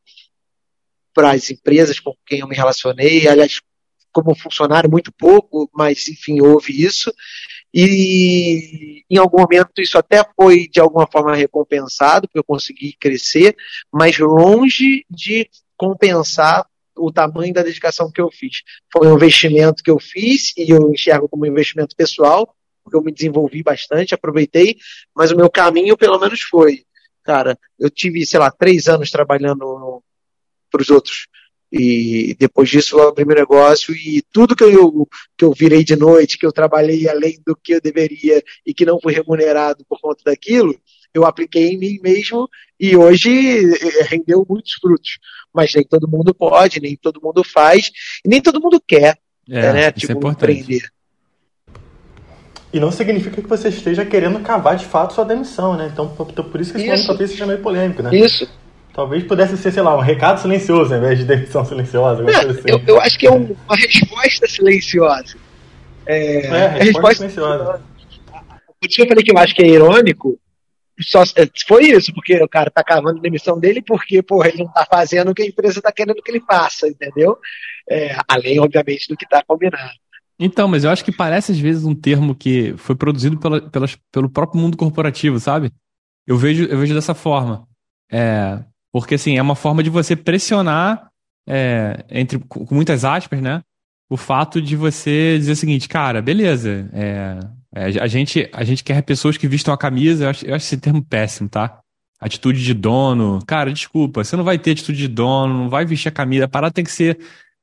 [1.15, 3.61] para as empresas com quem eu me relacionei, aliás,
[4.13, 7.13] como funcionário, muito pouco, mas enfim, houve isso.
[7.73, 13.57] E em algum momento isso até foi de alguma forma recompensado, porque eu consegui crescer,
[13.93, 16.67] mas longe de compensar
[17.01, 18.63] o tamanho da dedicação que eu fiz.
[18.93, 23.03] Foi um investimento que eu fiz e eu enxergo como um investimento pessoal, porque eu
[23.03, 24.77] me desenvolvi bastante, aproveitei,
[25.15, 26.85] mas o meu caminho pelo menos foi,
[27.23, 30.03] cara, eu tive, sei lá, três anos trabalhando
[30.71, 31.27] para os outros.
[31.73, 35.09] E depois disso eu abri meu negócio e tudo que eu,
[35.39, 38.85] que eu virei de noite, que eu trabalhei além do que eu deveria e que
[38.85, 40.75] não fui remunerado por conta daquilo,
[41.15, 42.49] eu apliquei em mim mesmo
[42.81, 45.19] e hoje eh, rendeu muitos frutos.
[45.53, 47.91] Mas nem todo mundo pode, nem todo mundo faz,
[48.25, 49.85] e nem todo mundo quer, é, né?
[49.85, 50.89] É tipo, é empreender.
[52.73, 55.91] E não significa que você esteja querendo cavar de fato sua demissão, né?
[55.93, 57.07] Então, por isso que esse isso.
[57.07, 58.17] talvez seja meio polêmico, né?
[58.17, 58.49] Isso.
[58.95, 62.25] Talvez pudesse ser, sei lá, um recado silencioso ao invés de demissão silenciosa.
[62.31, 62.61] É, assim.
[62.67, 65.37] eu, eu, acho que é um, uma resposta silenciosa.
[66.07, 67.83] É, é resposta, resposta silenciosa.
[68.81, 70.39] Por isso que eu falei que eu acho que é irônico.
[71.03, 74.65] Só, é, foi isso, porque o cara tá cavando a demissão dele porque, porra, ele
[74.65, 77.39] não tá fazendo o que a empresa tá querendo que ele faça, entendeu?
[77.89, 79.93] É, além, obviamente, do que tá combinado.
[80.39, 83.97] Então, mas eu acho que parece às vezes um termo que foi produzido pela, pelas,
[84.11, 85.71] pelo próprio mundo corporativo, sabe?
[86.27, 87.67] Eu vejo, eu vejo dessa forma.
[88.11, 88.59] É,
[88.93, 91.11] porque, assim, é uma forma de você pressionar,
[91.47, 93.63] é, entre, com muitas aspas, né?
[94.09, 97.39] O fato de você dizer o seguinte, cara, beleza, é,
[97.75, 100.65] é, a, gente, a gente quer pessoas que vistam a camisa, eu acho, eu acho
[100.67, 101.81] esse termo péssimo, tá?
[102.21, 103.41] atitude de dono.
[103.47, 106.45] Cara, desculpa, você não vai ter atitude de dono, não vai vestir a camisa.
[106.45, 107.19] A parada tem que ser,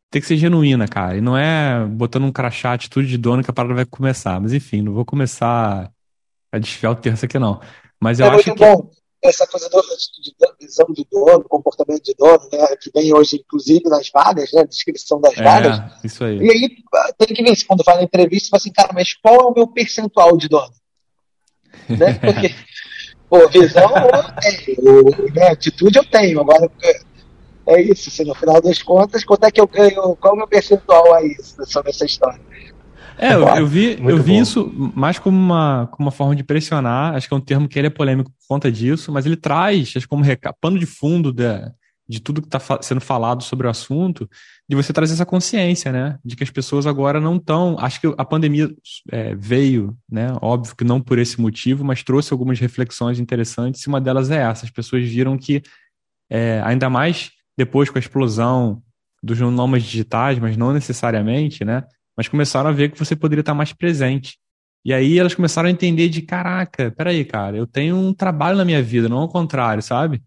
[0.10, 1.17] tem que ser genuína, cara.
[1.17, 4.41] E não é botando um crachá, atitude de dono que a parada vai começar.
[4.41, 5.91] Mas enfim, não vou começar
[6.52, 7.62] a desfiar o terço aqui, não.
[8.02, 8.56] Mas eu é acho que.
[8.56, 8.89] bom
[9.23, 9.82] essa coisa da
[10.60, 15.19] visão de dono, comportamento de dono, né, que vem hoje, inclusive, nas vagas, né, descrição
[15.19, 16.03] das É, vagas.
[16.03, 16.38] isso aí.
[16.38, 16.69] E aí
[17.17, 19.53] tem que ver se quando faz a entrevista, fala assim, cara, mas qual é o
[19.53, 20.71] meu percentual de dono?
[21.89, 22.13] né?
[22.13, 22.56] Porque,
[23.30, 26.69] pô, visão eu tenho, né, atitude eu tenho, agora
[27.67, 30.38] é isso, assim, no final das contas, quanto é que eu ganho, qual é o
[30.38, 32.39] meu percentual aí sobre essa história?
[33.17, 34.41] É, eu, eu vi, Muito eu vi bom.
[34.41, 37.15] isso mais como uma, como uma forma de pressionar.
[37.15, 39.93] Acho que é um termo que ele é polêmico por conta disso, mas ele traz,
[39.95, 41.71] acho como reca- pano de fundo da,
[42.08, 44.30] de tudo que está sendo falado sobre o assunto,
[44.69, 46.19] de você trazer essa consciência, né?
[46.23, 47.75] De que as pessoas agora não estão.
[47.80, 48.69] Acho que a pandemia
[49.12, 50.27] é, veio, né?
[50.41, 53.82] Óbvio que não por esse motivo, mas trouxe algumas reflexões interessantes.
[53.82, 55.62] E uma delas é essa: as pessoas viram que,
[56.30, 58.82] é, ainda mais depois com a explosão
[59.23, 61.84] dos nomes digitais, mas não necessariamente, né?
[62.17, 64.38] Mas começaram a ver que você poderia estar mais presente.
[64.84, 68.65] E aí elas começaram a entender de caraca, peraí, cara, eu tenho um trabalho na
[68.65, 70.23] minha vida, não ao contrário, sabe?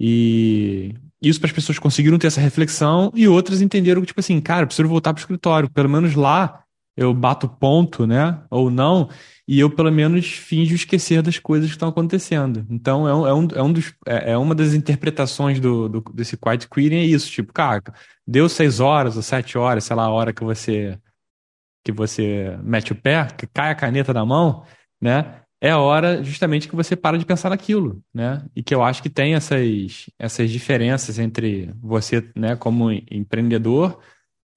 [0.00, 4.40] E isso para as pessoas conseguiram ter essa reflexão e outras entenderam que, tipo assim,
[4.40, 5.70] cara, preciso voltar para o escritório.
[5.70, 6.64] Pelo menos lá
[6.96, 8.42] eu bato ponto, né?
[8.50, 9.08] Ou não,
[9.46, 12.66] e eu pelo menos finjo esquecer das coisas que estão acontecendo.
[12.70, 16.00] Então é um, é um, é um dos, é, é uma das interpretações do, do,
[16.12, 17.82] desse quiet quitting é isso, tipo, cara,
[18.26, 20.98] deu seis horas ou sete horas, sei lá, a hora que você
[21.84, 24.64] que você mete o pé, que cai a caneta da mão,
[25.00, 25.42] né?
[25.60, 28.44] É a hora justamente que você para de pensar naquilo, né?
[28.54, 34.00] E que eu acho que tem essas, essas diferenças entre você, né, como empreendedor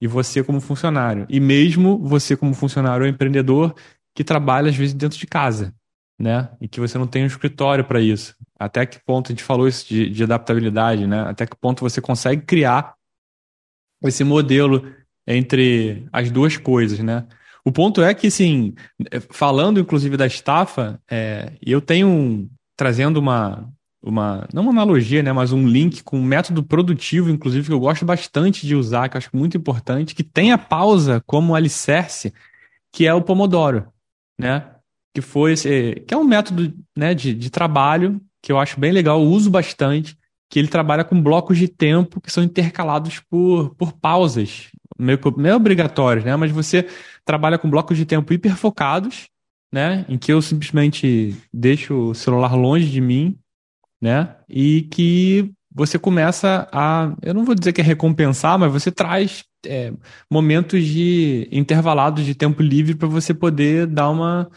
[0.00, 1.24] e você como funcionário.
[1.28, 3.74] E mesmo você como funcionário ou empreendedor
[4.14, 5.72] que trabalha às vezes dentro de casa,
[6.18, 6.50] né?
[6.60, 8.34] E que você não tem um escritório para isso.
[8.58, 11.20] Até que ponto a gente falou isso de, de adaptabilidade, né?
[11.20, 12.96] Até que ponto você consegue criar
[14.02, 14.92] esse modelo
[15.26, 17.26] entre as duas coisas, né?
[17.64, 18.74] O ponto é que, assim,
[19.30, 23.68] falando inclusive da estafa, é, eu tenho trazendo uma,
[24.00, 27.80] uma, não uma analogia, né, mas um link com um método produtivo, inclusive, que eu
[27.80, 32.32] gosto bastante de usar, que eu acho muito importante, que tem a pausa como alicerce,
[32.92, 33.88] que é o Pomodoro,
[34.38, 34.70] né?
[35.12, 38.92] Que foi esse, que é um método né, de, de trabalho que eu acho bem
[38.92, 40.16] legal, eu uso bastante,
[40.48, 45.56] que ele trabalha com blocos de tempo que são intercalados por, por pausas, meio, meio
[45.56, 46.34] obrigatórios, né?
[46.36, 46.86] Mas você
[47.24, 49.28] trabalha com blocos de tempo hiperfocados,
[49.72, 50.04] né?
[50.08, 53.38] Em que eu simplesmente deixo o celular longe de mim,
[54.00, 54.36] né?
[54.48, 59.44] E que você começa a, eu não vou dizer que é recompensar, mas você traz
[59.66, 59.92] é,
[60.30, 64.48] momentos de intervalados de tempo livre para você poder dar uma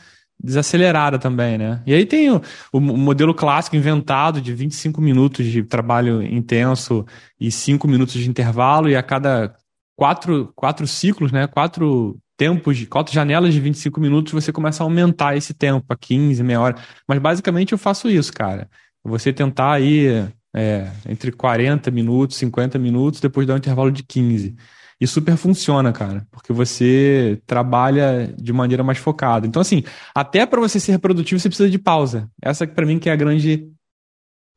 [0.41, 1.83] desacelerada também, né?
[1.85, 7.05] E aí tem o, o, modelo clássico inventado de 25 minutos de trabalho intenso
[7.39, 9.53] e 5 minutos de intervalo, e a cada
[9.99, 11.45] quatro, quatro ciclos, né?
[11.45, 15.97] Quatro tempos, de quatro janelas de 25 minutos, você começa a aumentar esse tempo para
[15.97, 16.75] 15, meia hora.
[17.05, 18.69] Mas basicamente eu faço isso, cara.
[19.03, 24.55] Você tentar aí é, entre 40 minutos, 50 minutos, depois dar um intervalo de 15.
[25.01, 29.45] E super funciona, cara, porque você trabalha de maneira mais focada.
[29.45, 29.83] Então, assim,
[30.15, 32.29] até para você ser produtivo, você precisa de pausa.
[32.41, 33.69] Essa para mim que é a grande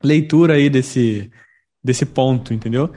[0.03, 1.33] leitura aí desse,
[1.83, 2.93] desse ponto, entendeu?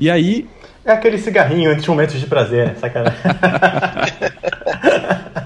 [0.00, 0.48] E aí.
[0.84, 2.74] É aquele cigarrinho de momentos de prazer, né?
[2.74, 3.18] Sacanagem.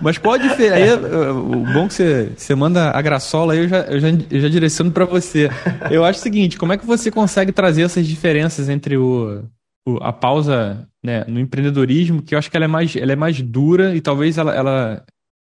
[0.03, 0.72] Mas pode ser.
[0.72, 4.40] Aí, o bom que você, você manda a graçola aí, eu já, eu já, eu
[4.40, 5.48] já direciono para você.
[5.90, 9.44] Eu acho o seguinte: como é que você consegue trazer essas diferenças entre o,
[9.87, 13.16] o, a pausa né, no empreendedorismo, que eu acho que ela é mais, ela é
[13.16, 14.55] mais dura e talvez ela.
[14.55, 15.05] ela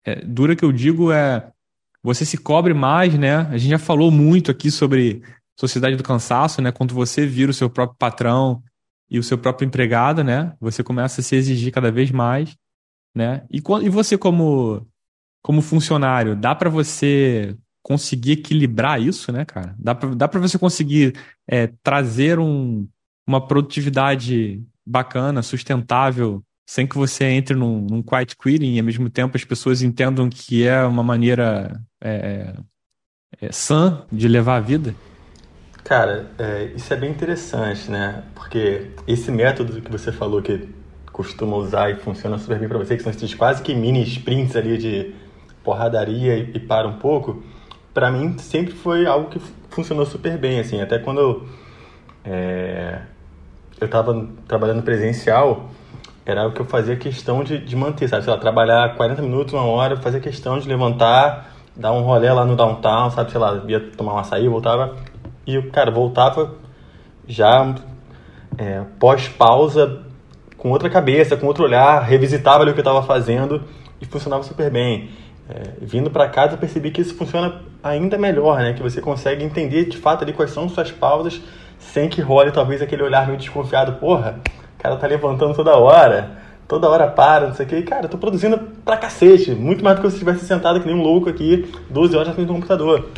[0.07, 1.47] é, dura que eu digo é.
[2.03, 3.47] Você se cobre mais, né?
[3.51, 5.23] A gente já falou muito aqui sobre
[5.59, 6.73] sociedade do cansaço, né?
[6.73, 8.62] Quando você vira o seu próprio patrão
[9.11, 10.55] e o seu próprio empregado, né?
[10.61, 12.57] Você começa a se exigir cada vez mais
[13.14, 13.44] né?
[13.51, 14.87] E, e você como
[15.42, 19.75] como funcionário, dá para você conseguir equilibrar isso, né, cara?
[19.79, 21.14] Dá para você conseguir
[21.49, 22.87] é, trazer um,
[23.27, 29.09] uma produtividade bacana, sustentável, sem que você entre num, num quiet quitting e ao mesmo
[29.09, 32.55] tempo as pessoas entendam que é uma maneira é,
[33.40, 34.94] é, sã de levar a vida?
[35.85, 38.23] Cara, é, isso é bem interessante, né?
[38.35, 40.69] Porque esse método que você falou que
[41.12, 44.57] costuma usar e funciona super bem para você, que são esses quase que mini sprints
[44.57, 45.14] ali de
[45.64, 47.43] porradaria e, e para um pouco,
[47.93, 51.49] para mim sempre foi algo que funcionou super bem, assim, até quando eu,
[52.25, 53.01] é,
[53.81, 55.71] eu tava trabalhando presencial,
[56.25, 59.53] era o que eu fazia questão de, de manter, sabe, sei lá, trabalhar 40 minutos,
[59.53, 63.62] uma hora, fazer questão de levantar, dar um rolê lá no downtown, sabe, sei lá,
[63.66, 64.97] ia tomar um açaí, voltava,
[65.46, 66.55] e, cara, voltava
[67.26, 67.74] já
[68.59, 70.03] é, pós-pausa
[70.57, 73.62] com outra cabeça, com outro olhar, revisitava ali o que eu estava fazendo
[74.00, 75.11] e funcionava super bem.
[75.48, 78.72] É, vindo para casa percebi que isso funciona ainda melhor, né?
[78.72, 81.40] Que você consegue entender de fato ali quais são suas pausas
[81.79, 83.94] sem que role talvez aquele olhar meio desconfiado.
[83.94, 84.38] Porra,
[84.79, 86.31] o cara tá levantando toda hora,
[86.68, 87.83] toda hora para, não sei o que.
[87.83, 90.94] Cara, eu tô produzindo pra cacete, muito mais do que se estivesse sentado que nem
[90.94, 93.09] um louco aqui 12 horas na frente do computador.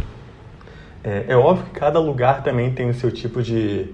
[1.05, 3.87] É, é óbvio que cada lugar também tem o seu tipo de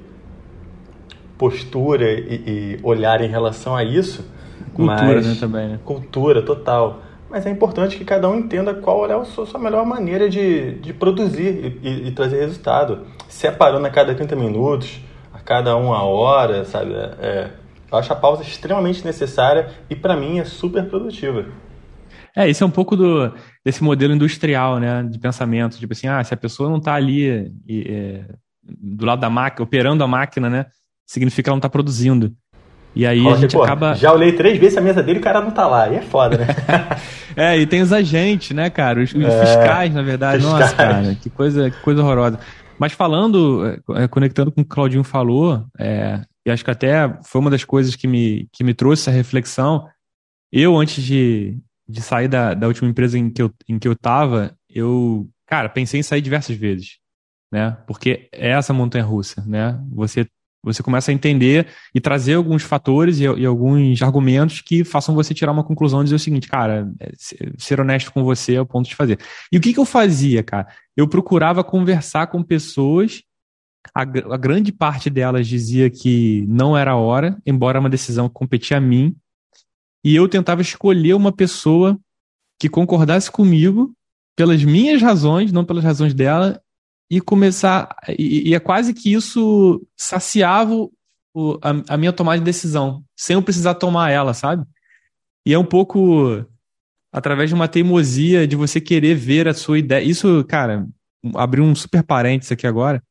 [1.39, 4.29] postura e, e olhar em relação a isso.
[4.75, 5.81] Cultura, mas, né, também, né?
[5.85, 7.03] Cultura, total.
[7.31, 10.73] Mas é importante que cada um entenda qual é a sua, sua melhor maneira de,
[10.81, 13.07] de produzir e, e, e, trazer resultado.
[13.29, 15.01] Separando a cada 30 minutos,
[15.33, 16.95] a cada uma hora, sabe?
[16.95, 17.51] É, é
[17.91, 21.47] eu acho a pausa extremamente necessária e para mim é super produtiva.
[22.39, 26.23] É, isso é um pouco do, desse modelo industrial, né, de pensamento, tipo assim, ah,
[26.23, 28.25] se a pessoa não está ali e, é,
[28.63, 30.67] do lado da máquina, operando a máquina, né,
[31.05, 32.33] significa que ela não está produzindo.
[32.95, 33.95] E aí a gente acaba.
[33.95, 35.89] Já olhei três vezes a mesa dele e o cara não tá lá.
[35.89, 36.47] E é foda, né?
[37.37, 39.03] é, e tem os agentes, né, cara?
[39.03, 40.43] Os, os é, fiscais, na verdade.
[40.43, 40.61] Fiscais.
[40.61, 42.39] Nossa, cara, que coisa, que coisa horrorosa.
[42.79, 47.19] Mas falando, é, conectando com o que o Claudinho falou, é, e acho que até
[47.25, 49.87] foi uma das coisas que me, que me trouxe essa reflexão.
[50.51, 53.97] Eu, antes de, de sair da, da última empresa em que, eu, em que eu
[53.97, 56.99] tava, eu, cara, pensei em sair diversas vezes,
[57.51, 57.79] né?
[57.87, 59.81] Porque é essa montanha russa, né?
[59.93, 60.27] Você
[60.63, 65.33] você começa a entender e trazer alguns fatores e, e, alguns argumentos que façam você
[65.33, 67.13] tirar uma conclusão e dizer o seguinte, cara, é,
[67.57, 69.19] ser honesto com você é o ponto de fazer.
[69.53, 70.67] E o que, que eu fazia, cara?
[70.97, 73.23] Eu procurava conversar com pessoas,
[73.95, 78.35] a, a grande parte delas dizia que não era a hora, embora uma decisão que
[78.35, 79.17] competia a mim,
[80.09, 82.01] e eu tentava escolher uma pessoa
[82.59, 83.93] que concordasse comigo
[84.35, 86.63] pelas minhas razões, não pelas razões dela,
[87.11, 87.95] e começar.
[88.19, 90.73] E, e é quase que isso saciava
[91.35, 94.65] o, a, a, minha tomada de decisão, sem eu precisar tomar ela, sabe?
[95.45, 96.43] E é um pouco
[97.13, 100.03] através de uma teimosia de você querer ver a sua ideia.
[100.03, 100.89] Isso, cara,
[101.35, 103.03] abri um super parênteses aqui agora.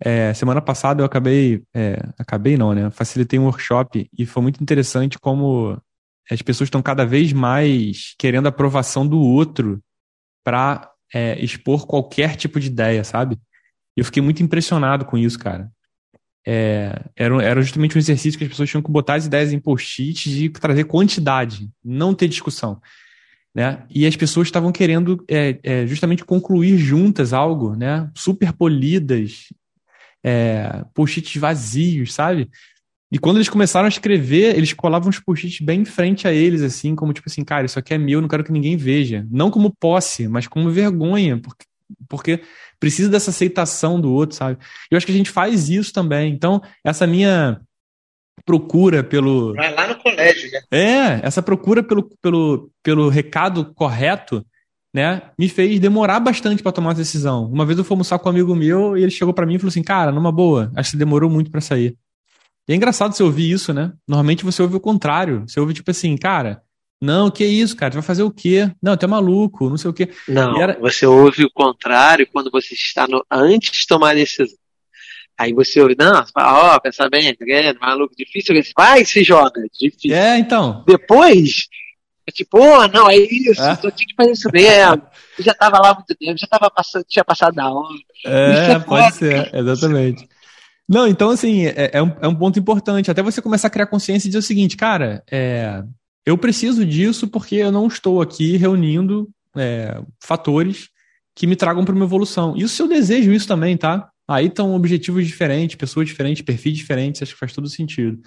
[0.00, 2.90] É, semana passada eu acabei, é, acabei não, né?
[2.90, 5.80] Facilitei um workshop e foi muito interessante como
[6.30, 9.82] as pessoas estão cada vez mais querendo a aprovação do outro
[10.44, 13.38] para é, expor qualquer tipo de ideia, sabe?
[13.96, 15.70] Eu fiquei muito impressionado com isso, cara.
[16.46, 19.58] É, era, era justamente um exercício que as pessoas tinham que botar as ideias em
[19.58, 22.80] post-its e trazer quantidade, não ter discussão.
[23.54, 23.84] Né?
[23.90, 28.10] E as pessoas estavam querendo é, é, justamente concluir juntas algo, né?
[28.14, 29.52] super polidas,
[30.22, 32.48] é, post-its vazios, sabe?
[33.10, 36.60] E quando eles começaram a escrever, eles colavam os post-its bem em frente a eles,
[36.60, 39.26] assim, como tipo assim, cara, isso aqui é meu, não quero que ninguém veja.
[39.30, 41.64] Não como posse, mas como vergonha, porque,
[42.06, 42.40] porque
[42.78, 44.58] precisa dessa aceitação do outro, sabe?
[44.90, 46.32] Eu acho que a gente faz isso também.
[46.32, 47.60] Então, essa minha
[48.44, 49.54] procura pelo.
[49.54, 50.60] Vai lá no colégio, né?
[50.70, 54.44] É, essa procura pelo, pelo, pelo recado correto,
[54.94, 57.46] né, me fez demorar bastante para tomar a decisão.
[57.46, 59.58] Uma vez eu fui almoçar com um amigo meu e ele chegou para mim e
[59.58, 61.96] falou assim: Cara, numa boa, acho que você demorou muito para sair.
[62.68, 63.92] E é engraçado você ouvir isso, né?
[64.06, 65.44] Normalmente você ouve o contrário.
[65.48, 66.62] Você ouve tipo assim, cara,
[67.00, 67.92] não, que isso, cara?
[67.92, 68.70] Tu vai fazer o quê?
[68.82, 70.10] Não, tu é maluco, não sei o quê.
[70.28, 70.78] Não, era...
[70.80, 74.58] você ouve o contrário quando você está no, antes de tomar a decisão.
[75.38, 80.12] Aí você ouve, não, ó, oh, pensa bem, é maluco, difícil, vai se joga, difícil.
[80.12, 80.82] É, então.
[80.84, 81.68] Depois,
[82.26, 83.76] é tipo, oh, não, é isso, é?
[83.76, 85.02] tô aqui que fazer isso mesmo.
[85.38, 87.94] Eu já tava lá há muito tempo, já tava passando, tinha passado da hora.
[88.26, 90.28] É, é pode ser, exatamente.
[90.88, 93.10] Não, então, assim, é, é, um, é um ponto importante.
[93.10, 95.82] Até você começar a criar consciência e dizer o seguinte, cara, é,
[96.24, 100.88] eu preciso disso porque eu não estou aqui reunindo é, fatores
[101.34, 102.56] que me tragam para uma evolução.
[102.56, 104.08] Isso eu desejo isso também, tá?
[104.26, 108.20] Aí estão objetivos diferentes, pessoas diferentes, perfis diferentes, acho que faz todo sentido.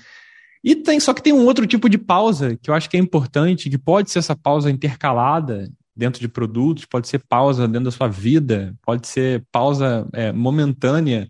[0.64, 3.00] E tem, só que tem um outro tipo de pausa que eu acho que é
[3.00, 7.92] importante, que pode ser essa pausa intercalada dentro de produtos, pode ser pausa dentro da
[7.92, 11.28] sua vida, pode ser pausa é, momentânea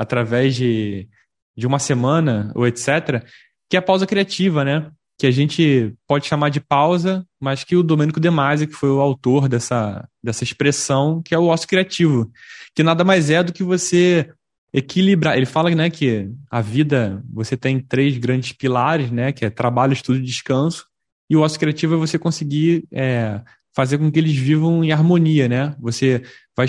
[0.00, 1.06] através de,
[1.54, 3.22] de uma semana ou etc.,
[3.68, 4.90] que é a pausa criativa, né?
[5.18, 8.88] Que a gente pode chamar de pausa, mas que o Domênico De Masi, que foi
[8.88, 12.32] o autor dessa, dessa expressão, que é o ócio criativo,
[12.74, 14.32] que nada mais é do que você
[14.72, 15.36] equilibrar.
[15.36, 19.32] Ele fala né, que a vida, você tem três grandes pilares, né?
[19.32, 20.86] Que é trabalho, estudo e descanso.
[21.28, 23.42] E o ócio criativo é você conseguir é,
[23.74, 25.76] fazer com que eles vivam em harmonia, né?
[25.80, 26.22] Você
[26.56, 26.66] vai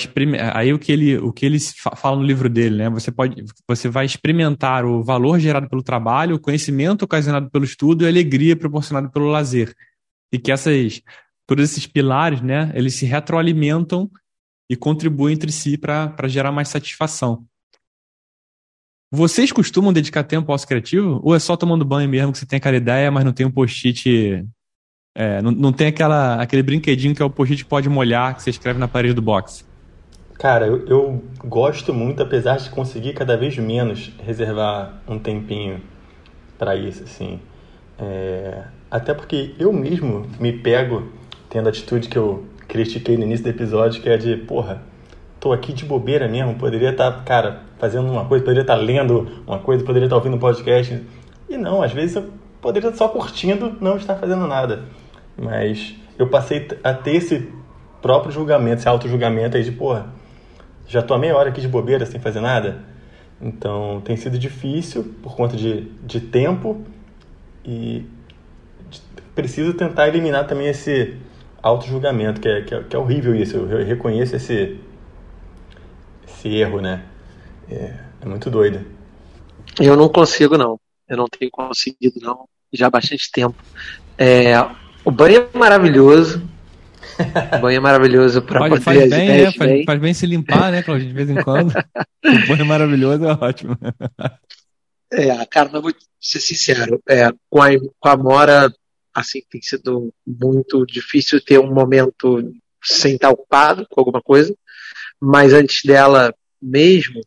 [0.53, 1.57] aí o que ele o que ele
[1.95, 2.89] fala no livro dele, né?
[2.89, 8.03] Você pode você vai experimentar o valor gerado pelo trabalho, o conhecimento ocasionado pelo estudo
[8.03, 9.75] e a alegria proporcionada pelo lazer.
[10.31, 11.01] E que essas
[11.47, 14.09] todos esses pilares, né, eles se retroalimentam
[14.69, 17.45] e contribuem entre si para gerar mais satisfação.
[19.13, 21.19] Vocês costumam dedicar tempo ao criativo?
[21.21, 23.51] Ou é só tomando banho mesmo que você tem aquela ideia, mas não tem um
[23.51, 24.45] post-it.
[25.13, 28.49] É, não, não tem aquela, aquele brinquedinho que é o post-it pode molhar que você
[28.49, 29.65] escreve na parede do box?
[30.39, 35.81] Cara, eu, eu gosto muito, apesar de conseguir cada vez menos reservar um tempinho
[36.57, 37.39] para isso, assim.
[37.99, 41.09] É, até porque eu mesmo me pego
[41.49, 44.81] tendo a atitude que eu critiquei no início do episódio, que é de, porra,
[45.39, 48.81] tô aqui de bobeira mesmo, poderia estar, tá, cara, fazendo uma coisa, poderia estar tá
[48.81, 51.03] lendo uma coisa, poderia estar tá ouvindo um podcast.
[51.49, 52.31] E não, às vezes eu
[52.61, 54.85] poderia estar só curtindo, não estar fazendo nada.
[55.37, 57.51] Mas eu passei a ter esse
[58.01, 60.13] próprio julgamento, esse auto-julgamento aí de, porra,
[60.87, 62.83] já tô há meia hora aqui de bobeira sem fazer nada.
[63.41, 66.85] Então tem sido difícil por conta de, de tempo
[67.65, 68.05] e
[69.33, 71.17] preciso tentar eliminar também esse
[71.61, 73.57] auto-julgamento, que é, que, é, que é horrível isso.
[73.57, 74.79] Eu reconheço esse,
[76.27, 77.03] esse erro, né?
[77.69, 78.85] É, é muito doido.
[79.79, 80.79] Eu não consigo, não.
[81.07, 82.47] Eu não tenho conseguido, não.
[82.73, 83.55] Já há bastante tempo.
[84.17, 84.53] É,
[85.05, 86.41] o banho é maravilhoso.
[87.57, 90.83] O banho é maravilhoso para poder faz bem, é, faz, faz, bem se limpar, né,
[90.83, 91.71] Claudio, de vez em quando.
[92.25, 93.77] o banho é maravilhoso, é ótimo.
[95.11, 98.73] É, cara, mas vou ser sincero, é, com, a, com a Mora,
[99.13, 104.55] assim, tem sido muito difícil ter um momento sem estar ocupado com alguma coisa
[105.21, 107.21] mas antes dela mesmo,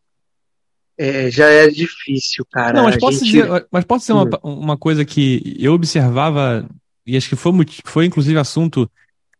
[0.98, 2.72] é, já é difícil, cara.
[2.72, 3.30] Não, mas posso, gente...
[3.30, 4.58] dizer, mas posso dizer uma, hum.
[4.58, 6.68] uma coisa que eu observava,
[7.06, 7.52] e acho que foi,
[7.84, 8.90] foi inclusive assunto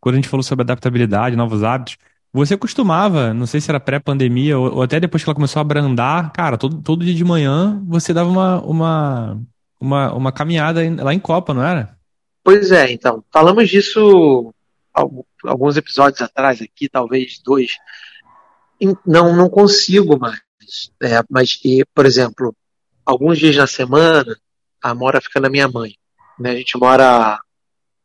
[0.01, 1.97] quando a gente falou sobre adaptabilidade, novos hábitos.
[2.33, 5.63] Você costumava, não sei se era pré-pandemia ou, ou, até depois que ela começou a
[5.63, 9.43] abrandar, cara, todo, todo dia de manhã você dava uma, uma,
[9.81, 11.97] uma, uma caminhada lá em Copa, não era?
[12.43, 13.25] Pois é, então.
[13.33, 14.53] Falamos disso
[15.43, 17.79] alguns episódios atrás aqui, talvez dois
[19.07, 20.41] não, não consigo mais.
[21.03, 22.55] É, mas, e, por exemplo,
[23.05, 24.37] alguns dias na semana,
[24.83, 25.95] a Mora fica na minha mãe.
[26.39, 26.51] Né?
[26.51, 27.39] A gente mora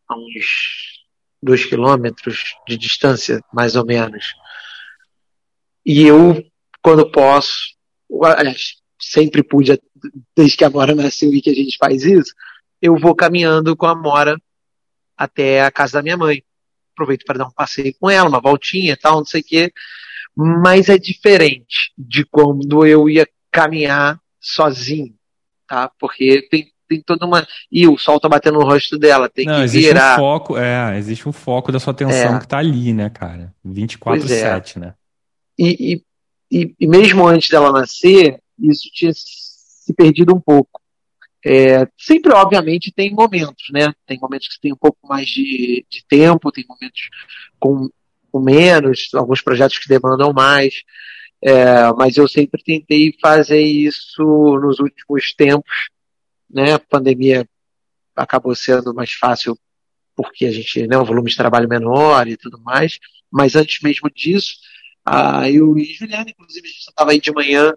[0.09, 1.05] a uns
[1.41, 4.33] dois quilômetros de distância, mais ou menos.
[5.85, 6.43] E eu,
[6.81, 7.75] quando posso,
[8.99, 9.79] sempre pude,
[10.35, 12.33] desde que a Mora nasceu e que a gente faz isso,
[12.81, 14.35] eu vou caminhando com a Mora
[15.15, 16.43] até a casa da minha mãe.
[16.93, 19.71] Aproveito para dar um passeio com ela, uma voltinha e tal, não sei o quê
[20.41, 25.13] mas é diferente de quando eu ia caminhar sozinho,
[25.67, 25.91] tá?
[25.99, 27.47] Porque tem, tem toda uma.
[27.71, 30.15] E o sol tá batendo no rosto dela, tem Não, que existe virar.
[30.15, 32.39] Um foco, é, existe um foco da sua atenção é.
[32.39, 33.53] que tá ali, né, cara?
[33.65, 34.79] 24-7, é.
[34.79, 34.93] né?
[35.57, 36.01] E,
[36.51, 40.81] e, e, mesmo antes dela nascer, isso tinha se perdido um pouco.
[41.45, 43.93] É, sempre, obviamente, tem momentos, né?
[44.05, 47.09] Tem momentos que você tem um pouco mais de, de tempo, tem momentos
[47.59, 47.89] com
[48.31, 50.83] com menos, alguns projetos que demandam mais,
[51.41, 54.23] é, mas eu sempre tentei fazer isso
[54.61, 55.89] nos últimos tempos,
[56.49, 56.73] né?
[56.73, 57.47] A pandemia
[58.15, 59.57] acabou sendo mais fácil
[60.15, 62.99] porque a gente, né, o volume de trabalho menor e tudo mais,
[63.31, 64.55] mas antes mesmo disso,
[65.05, 67.73] a, eu e Juliana, inclusive, a gente estava aí de manhã,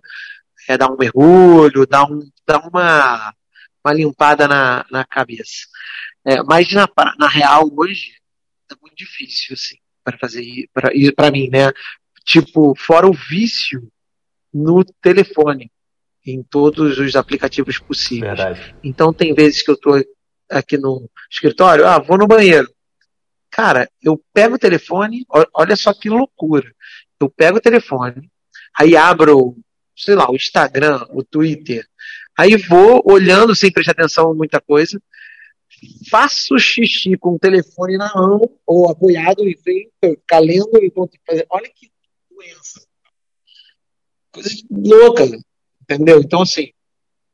[0.68, 3.32] é, dar um mergulho, dar, um, dar uma,
[3.84, 5.66] uma limpada na, na cabeça.
[6.24, 8.16] É, mas na, na real, hoje,
[8.70, 10.68] é muito difícil, assim para fazer
[11.14, 11.70] para mim, né?
[12.24, 13.88] Tipo, fora o vício
[14.52, 15.70] no telefone,
[16.26, 18.36] em todos os aplicativos possíveis.
[18.36, 18.74] Verdade.
[18.82, 20.02] Então tem vezes que eu estou
[20.50, 22.68] aqui no escritório, ah, vou no banheiro.
[23.50, 26.72] Cara, eu pego o telefone, olha só que loucura.
[27.20, 28.30] Eu pego o telefone,
[28.78, 29.56] aí abro,
[29.96, 31.86] sei lá, o Instagram, o Twitter,
[32.36, 35.00] aí vou olhando sem prestar atenção em muita coisa,
[36.10, 39.90] faço xixi com o telefone na mão ou apoiado e vem
[40.26, 41.46] calendo enquanto fazer.
[41.50, 41.90] Olha que
[42.30, 42.86] doença.
[44.32, 45.24] Coisa louca,
[45.82, 46.20] entendeu?
[46.20, 46.70] Então, assim,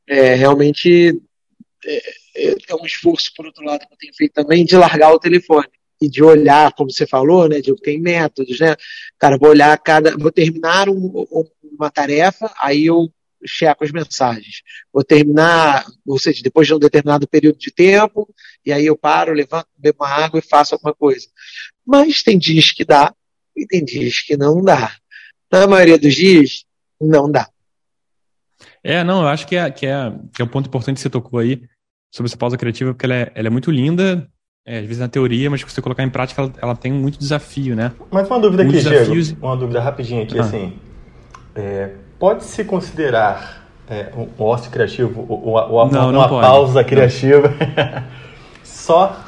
[0.07, 1.19] é, realmente
[1.85, 1.97] é,
[2.35, 5.19] é, é, um esforço, por outro lado, que eu tenho feito também, de largar o
[5.19, 5.67] telefone
[6.01, 8.75] e de olhar, como você falou, né, de tem métodos, né?
[9.17, 11.25] Cara, vou olhar cada, vou terminar um,
[11.77, 13.11] uma tarefa, aí eu
[13.45, 14.61] checo as mensagens.
[14.93, 18.27] Vou terminar, ou seja, depois de um determinado período de tempo,
[18.65, 21.27] e aí eu paro, levanto, bebo uma água e faço alguma coisa.
[21.85, 23.13] Mas tem dias que dá
[23.55, 24.95] e tem dias que não dá.
[25.51, 26.63] Na maioria dos dias,
[26.99, 27.49] não dá.
[28.89, 31.11] É, não, eu acho que é, que é, que é um ponto importante que você
[31.11, 31.61] tocou aí
[32.11, 34.27] sobre essa pausa criativa, porque ela é, ela é muito linda,
[34.65, 37.19] é, às vezes na teoria, mas se você colocar em prática, ela, ela tem muito
[37.19, 37.91] desafio, né?
[38.09, 39.27] Mas uma dúvida aqui, desafios...
[39.27, 40.41] Diego, uma dúvida rapidinha aqui, ah.
[40.41, 40.73] assim.
[41.53, 47.53] É, Pode-se considerar é, um ócio criativo, ou, ou não, uma não pausa criativa,
[48.63, 49.23] só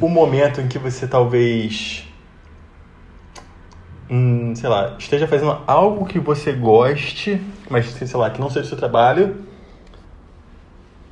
[0.00, 2.08] o momento em que você talvez
[4.12, 7.40] hum, sei lá, esteja fazendo algo que você goste,
[7.70, 9.36] mas sei lá, que não seja o seu trabalho,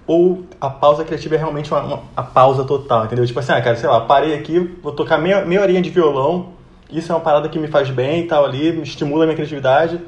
[0.06, 3.26] ou a pausa criativa é realmente uma, uma, a pausa total, entendeu?
[3.26, 6.52] Tipo assim, ah, cara, sei lá, parei aqui, vou tocar meia, meia horinha de violão,
[6.92, 9.36] isso é uma parada que me faz bem e tal ali, me estimula a minha
[9.36, 9.98] criatividade.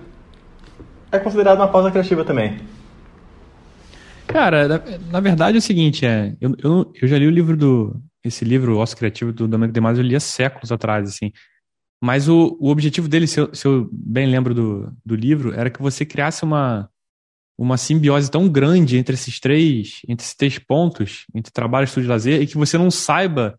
[1.10, 2.58] É considerado uma pausa criativa também.
[4.26, 7.56] Cara, na, na verdade é o seguinte, é, eu, eu, eu já li o livro
[7.56, 7.96] do.
[8.24, 11.32] Esse livro, Osso Criativo, do Domenico De Masi, eu li há séculos atrás, assim.
[12.02, 15.70] Mas o, o objetivo dele, se eu, se eu bem lembro do, do livro, era
[15.70, 16.90] que você criasse uma,
[17.56, 22.08] uma simbiose tão grande entre esses três, entre esses três pontos, entre trabalho, estudo e
[22.08, 23.56] lazer, e que você não saiba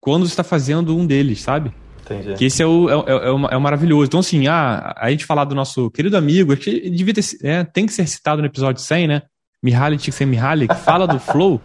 [0.00, 1.70] quando você está fazendo um deles, sabe?
[2.00, 2.34] Entendi.
[2.36, 4.06] Que esse é o, é, é, é, o, é o maravilhoso.
[4.06, 7.84] Então, assim, ah, a gente falar do nosso querido amigo, que devia ter, é, tem
[7.84, 9.22] que ser citado no episódio 100, né?
[9.62, 11.60] Mihaly Csikszentmihalyi, que fala do flow,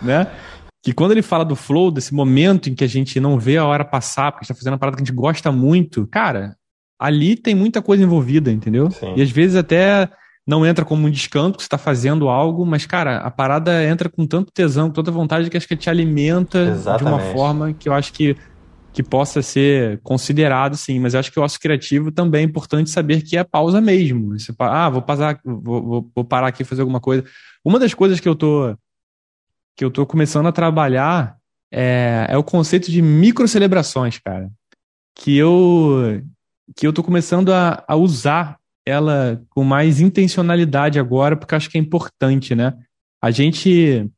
[0.00, 0.28] né?
[0.86, 3.64] Que quando ele fala do flow, desse momento em que a gente não vê a
[3.64, 6.54] hora passar, porque está fazendo uma parada que a gente gosta muito, cara,
[6.96, 8.88] ali tem muita coisa envolvida, entendeu?
[8.92, 9.12] Sim.
[9.16, 10.08] E às vezes até
[10.46, 14.08] não entra como um descanso, que você está fazendo algo, mas, cara, a parada entra
[14.08, 17.04] com tanto tesão, com tanta vontade que acho que te alimenta Exatamente.
[17.04, 18.36] de uma forma que eu acho que
[18.92, 22.88] que possa ser considerado, sim, mas eu acho que o osso criativo também é importante
[22.88, 24.38] saber que é pausa mesmo.
[24.38, 27.22] Você, ah, vou, passar, vou, vou, vou parar aqui e fazer alguma coisa.
[27.62, 28.74] Uma das coisas que eu tô,
[29.76, 31.36] que eu tô começando a trabalhar
[31.72, 34.50] é, é o conceito de micro celebrações, cara.
[35.14, 36.22] Que eu,
[36.74, 41.76] que eu tô começando a, a usar ela com mais intencionalidade agora, porque acho que
[41.76, 42.72] é importante, né?
[43.22, 44.08] A gente.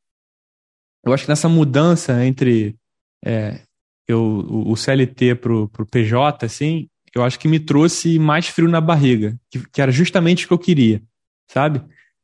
[1.04, 2.76] Eu acho que nessa mudança entre
[3.24, 3.60] é,
[4.06, 8.80] eu, o, CLT pro, pro PJ, assim, eu acho que me trouxe mais frio na
[8.80, 11.02] barriga, que, que era justamente o que eu queria,
[11.50, 11.82] sabe?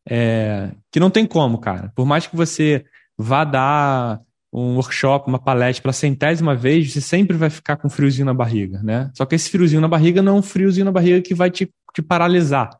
[0.08, 1.92] É, que não tem como, cara.
[1.94, 2.84] Por mais que você
[3.18, 4.20] vá dar
[4.52, 8.80] um workshop, uma palestra pela centésima vez, você sempre vai ficar com friozinho na barriga,
[8.84, 9.10] né?
[9.14, 11.68] Só que esse friozinho na barriga não é um friozinho na barriga que vai te,
[11.92, 12.70] te paralisar.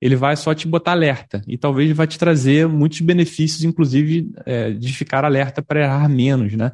[0.00, 4.72] Ele vai só te botar alerta e talvez vai te trazer muitos benefícios, inclusive é,
[4.72, 6.72] de ficar alerta para errar menos, né?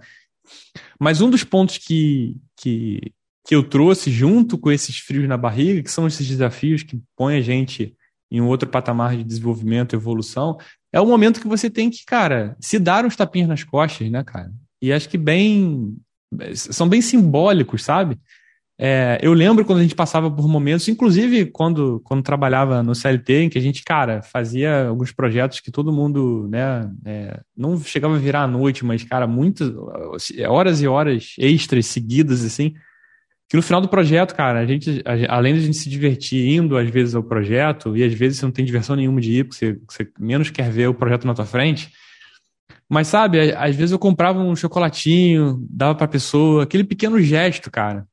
[0.99, 3.13] Mas um dos pontos que, que,
[3.47, 7.37] que eu trouxe junto com esses frios na barriga, que são esses desafios que põem
[7.37, 7.95] a gente
[8.31, 10.59] em um outro patamar de desenvolvimento evolução,
[10.97, 14.25] é o momento que você tem que, cara, se dar uns tapinhas nas costas, né,
[14.25, 14.51] cara?
[14.81, 15.95] E acho que bem.
[16.55, 18.19] são bem simbólicos, sabe?
[18.79, 23.43] É, eu lembro quando a gente passava por momentos, inclusive quando, quando trabalhava no CLT,
[23.43, 28.17] em que a gente, cara, fazia alguns projetos que todo mundo, né, é, não chegava
[28.17, 29.71] a virar à noite, mas, cara, muitas
[30.49, 32.75] horas e horas extras seguidas, assim,
[33.49, 36.77] que no final do projeto, cara, a gente, além de a gente se divertir indo
[36.77, 39.57] às vezes ao projeto, e às vezes você não tem diversão nenhuma de ir, porque
[39.57, 41.93] você, você menos quer ver o projeto na tua frente,
[42.89, 48.07] mas sabe, às vezes eu comprava um chocolatinho, dava pra pessoa, aquele pequeno gesto, cara,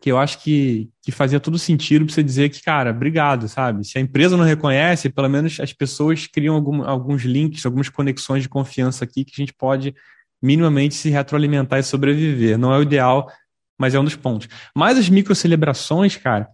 [0.00, 3.86] que eu acho que, que fazia todo sentido para você dizer que, cara, obrigado, sabe?
[3.86, 8.42] Se a empresa não reconhece, pelo menos as pessoas criam algum, alguns links, algumas conexões
[8.42, 9.94] de confiança aqui que a gente pode
[10.42, 12.58] minimamente se retroalimentar e sobreviver.
[12.58, 13.30] Não é o ideal,
[13.78, 14.48] mas é um dos pontos.
[14.74, 16.48] Mas as microcelebrações, cara,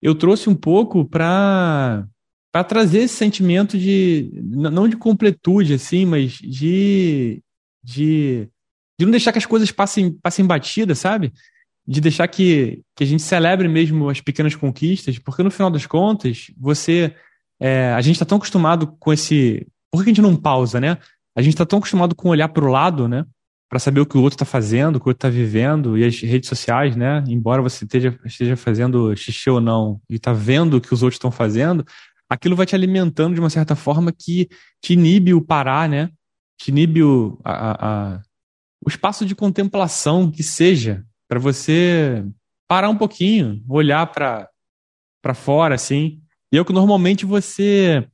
[0.00, 2.06] eu trouxe um pouco para
[2.50, 7.42] para trazer esse sentimento de não de completude assim, mas de
[7.82, 8.48] de,
[8.98, 11.32] de não deixar que as coisas passem passem batidas, sabe?
[11.86, 15.86] de deixar que, que a gente celebre mesmo as pequenas conquistas, porque no final das
[15.86, 17.14] contas, você.
[17.60, 19.66] É, a gente está tão acostumado com esse.
[19.90, 20.98] Por que a gente não pausa, né?
[21.36, 23.24] A gente está tão acostumado com olhar para o lado, né?
[23.72, 26.04] Para saber o que o outro está fazendo, o que o outro está vivendo, e
[26.04, 27.24] as redes sociais, né?
[27.26, 31.16] Embora você esteja, esteja fazendo xixi ou não, e está vendo o que os outros
[31.16, 31.82] estão fazendo,
[32.28, 34.46] aquilo vai te alimentando de uma certa forma que
[34.82, 36.10] te inibe o parar, né?
[36.58, 38.22] Te inibe o, a, a,
[38.84, 42.22] o espaço de contemplação que seja, para você
[42.68, 46.20] parar um pouquinho, olhar para fora, assim.
[46.52, 48.06] E é o que normalmente você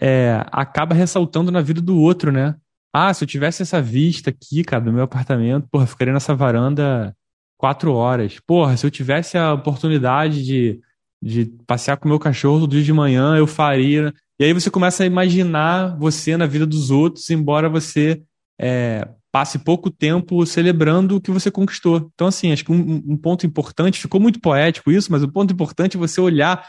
[0.00, 2.54] é, acaba ressaltando na vida do outro, né?
[2.92, 7.14] Ah, se eu tivesse essa vista aqui, cara, do meu apartamento, porra, ficaria nessa varanda
[7.56, 8.40] quatro horas.
[8.46, 10.80] Porra, se eu tivesse a oportunidade de,
[11.22, 14.12] de passear com o meu cachorro todo dia de manhã, eu faria.
[14.40, 18.22] E aí você começa a imaginar você na vida dos outros, embora você
[18.58, 22.10] é, passe pouco tempo celebrando o que você conquistou.
[22.14, 25.30] Então, assim, acho que um, um ponto importante, ficou muito poético isso, mas o um
[25.30, 26.66] ponto importante é você olhar,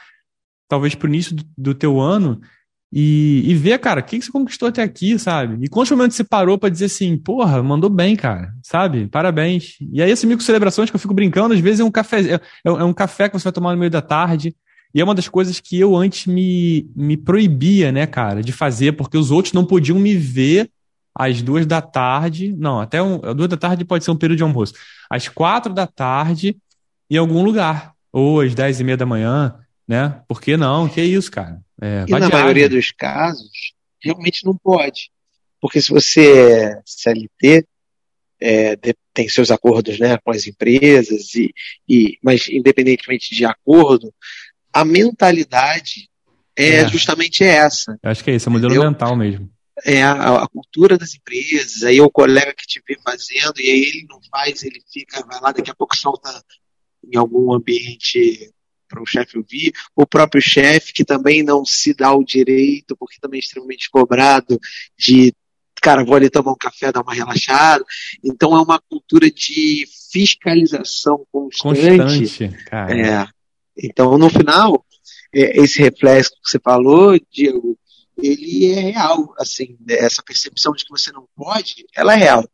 [0.68, 2.40] talvez, para o início do, do, teu ano
[2.94, 5.64] e, e ver, cara, o que, que você conquistou até aqui, sabe?
[5.64, 9.08] E quantos momentos você parou para dizer assim, porra, mandou bem, cara, sabe?
[9.08, 9.78] Parabéns.
[9.94, 12.39] E aí, esse micro celebrações que eu fico brincando, às vezes é um café, é,
[12.66, 14.54] é um café que você vai tomar no meio da tarde.
[14.94, 18.92] E é uma das coisas que eu antes me, me proibia, né, cara, de fazer,
[18.92, 20.70] porque os outros não podiam me ver
[21.16, 24.44] às duas da tarde, não, até um, duas da tarde pode ser um período de
[24.44, 24.74] almoço,
[25.10, 26.58] às quatro da tarde
[27.10, 27.94] em algum lugar.
[28.12, 29.56] ou às 10 e meia da manhã,
[29.88, 30.22] né?
[30.28, 30.89] Por que não?
[30.89, 31.62] Que é isso, cara?
[31.82, 35.10] É, e na maioria dos casos, realmente não pode.
[35.60, 37.66] Porque se você é CLT,
[38.40, 38.76] é,
[39.14, 41.54] tem seus acordos né, com as empresas, e,
[41.88, 44.14] e, mas independentemente de acordo,
[44.74, 46.10] a mentalidade
[46.56, 46.88] é, é.
[46.88, 47.98] justamente essa.
[48.02, 48.92] Eu acho que é isso, é o modelo entendeu?
[48.92, 49.50] mental mesmo.
[49.84, 53.84] É a, a, cultura das empresas, aí o colega que te vê fazendo, e aí
[53.84, 56.30] ele não faz, ele fica, vai lá, daqui a pouco solta
[57.12, 58.52] em algum ambiente
[58.92, 63.18] para o chefe ouvir, o próprio chefe que também não se dá o direito, porque
[63.20, 64.60] também é extremamente cobrado,
[64.98, 65.34] de
[65.82, 67.84] cara, vou ali tomar um café, dar uma relaxada.
[68.24, 71.98] Então é uma cultura de fiscalização constante.
[71.98, 72.96] Constante, cara.
[72.96, 73.28] É.
[73.76, 74.86] Então, no final,
[75.34, 77.78] é, esse reflexo que você falou, Diego,
[78.22, 79.34] ele é real.
[79.39, 82.48] Assim, essa percepção de que você não pode, ela é real.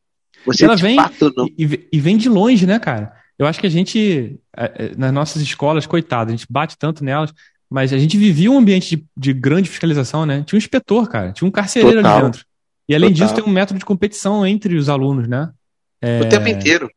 [0.46, 1.48] Você ela vem não...
[1.58, 3.14] e, e, vem de longe, né, cara?
[3.38, 7.04] Eu acho que a gente, é, é, nas nossas escolas, coitado, a gente bate tanto
[7.04, 7.32] nelas,
[7.70, 10.44] mas a gente vivia um ambiente de, de grande fiscalização, né?
[10.46, 12.16] Tinha um inspetor, cara, tinha um carcereiro Total.
[12.16, 12.46] ali dentro.
[12.90, 13.28] E além Total.
[13.28, 15.52] disso, tem um método de competição entre os alunos, né?
[16.02, 16.22] É...
[16.22, 16.90] O tempo inteiro.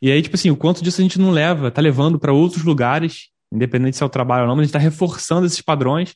[0.00, 2.64] E aí, tipo assim, o quanto disso a gente não leva, tá levando para outros
[2.64, 6.14] lugares, independente se é o trabalho ou não, mas a gente tá reforçando esses padrões.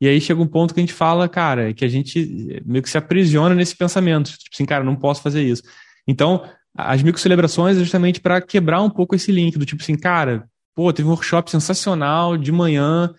[0.00, 2.90] E aí chega um ponto que a gente fala, cara, que a gente meio que
[2.90, 4.30] se aprisiona nesse pensamento.
[4.30, 5.62] Tipo assim, cara, não posso fazer isso.
[6.06, 6.44] Então,
[6.76, 10.92] as micro-celebrações é justamente para quebrar um pouco esse link do tipo assim, cara, pô,
[10.92, 13.14] teve um workshop sensacional de manhã,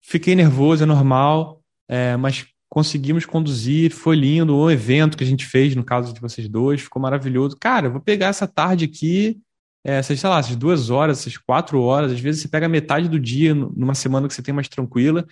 [0.00, 5.44] fiquei nervoso, é normal, é, mas conseguimos conduzir, foi lindo, o evento que a gente
[5.44, 7.56] fez, no caso de vocês dois, ficou maravilhoso.
[7.60, 9.40] Cara, vou pegar essa tarde aqui,
[9.84, 13.08] é, essas, sei lá, essas duas horas, essas quatro horas, às vezes você pega metade
[13.08, 15.26] do dia numa semana que você tem mais tranquila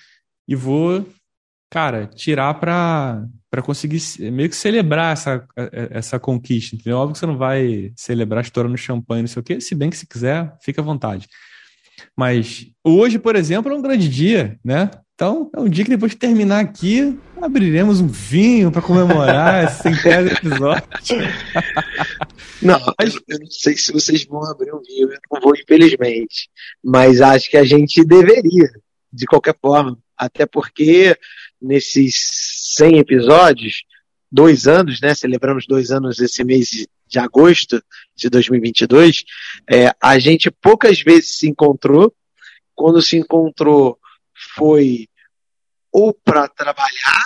[0.49, 1.07] e vou
[1.71, 3.99] cara, tirar para para conseguir
[4.31, 5.47] meio que celebrar essa,
[5.91, 6.99] essa conquista, entendeu?
[6.99, 9.97] Óbvio que você não vai celebrar estourando champanhe, não sei o quê, se bem que
[9.97, 11.27] se quiser, fica à vontade.
[12.15, 14.91] Mas hoje, por exemplo, é um grande dia, né?
[15.15, 19.83] Então, é um dia que depois de terminar aqui, abriremos um vinho para comemorar esse
[19.83, 20.85] centésimo episódio.
[22.63, 26.49] Não, eu não sei se vocês vão abrir um vinho, eu não vou, infelizmente.
[26.85, 28.71] Mas acho que a gente deveria,
[29.13, 29.99] de qualquer forma.
[30.17, 31.17] Até porque
[31.61, 32.17] nesses
[32.77, 33.85] 100 episódios,
[34.31, 35.15] dois anos, né?
[35.15, 37.83] Celebramos dois anos esse mês de agosto
[38.15, 39.25] de 2022.
[39.71, 42.15] É, a gente poucas vezes se encontrou.
[42.75, 43.99] Quando se encontrou,
[44.55, 45.09] foi
[45.91, 47.25] ou para trabalhar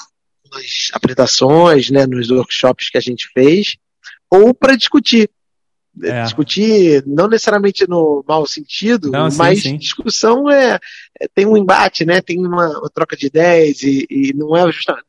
[0.51, 3.77] nas apresentações, né, nos workshops que a gente fez,
[4.31, 5.29] ou para discutir.
[6.03, 6.23] É.
[6.23, 9.77] Discutir, não necessariamente no mau sentido, não, mas sim, sim.
[9.77, 10.79] discussão é,
[11.21, 12.23] é, tem um embate, né?
[12.23, 15.05] Tem uma, uma troca de ideias e, e não é justamente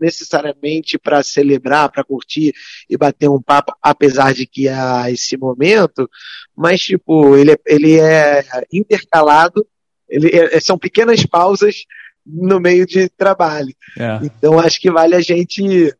[0.00, 2.54] necessariamente para celebrar, para curtir
[2.88, 6.08] e bater um papo, apesar de que há esse momento,
[6.56, 9.66] mas tipo, ele, é, ele é intercalado,
[10.08, 11.84] ele é, são pequenas pausas
[12.24, 13.74] no meio de trabalho.
[13.98, 14.20] É.
[14.22, 15.94] Então acho que vale a gente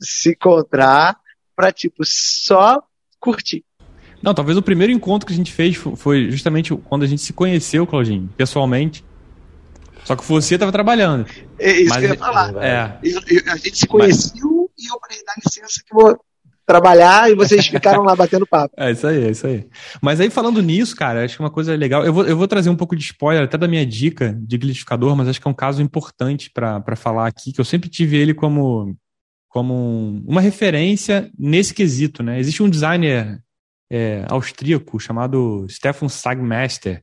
[0.00, 1.16] se encontrar
[1.54, 2.82] para tipo só
[3.26, 3.64] curtir.
[4.22, 7.32] Não, talvez o primeiro encontro que a gente fez foi justamente quando a gente se
[7.32, 9.04] conheceu, Claudinho, pessoalmente.
[10.04, 11.26] Só que você estava trabalhando.
[11.58, 12.54] É isso Mas, que eu ia falar.
[12.62, 12.98] É.
[13.02, 14.86] Eu, eu, a gente se conheceu Mas...
[14.86, 16.18] e eu falei, dá licença que vou
[16.64, 18.74] trabalhar e vocês ficaram lá batendo papo.
[18.78, 19.66] É isso aí, é isso aí.
[20.00, 22.04] Mas aí falando nisso, cara, acho que uma coisa legal.
[22.04, 25.14] Eu vou, eu vou trazer um pouco de spoiler até da minha dica de glitificador,
[25.16, 28.34] mas acho que é um caso importante para falar aqui, que eu sempre tive ele
[28.34, 28.96] como,
[29.56, 32.38] como uma referência nesse quesito, né?
[32.38, 33.42] Existe um designer
[33.90, 37.02] é, austríaco chamado Stefan Sagmaster,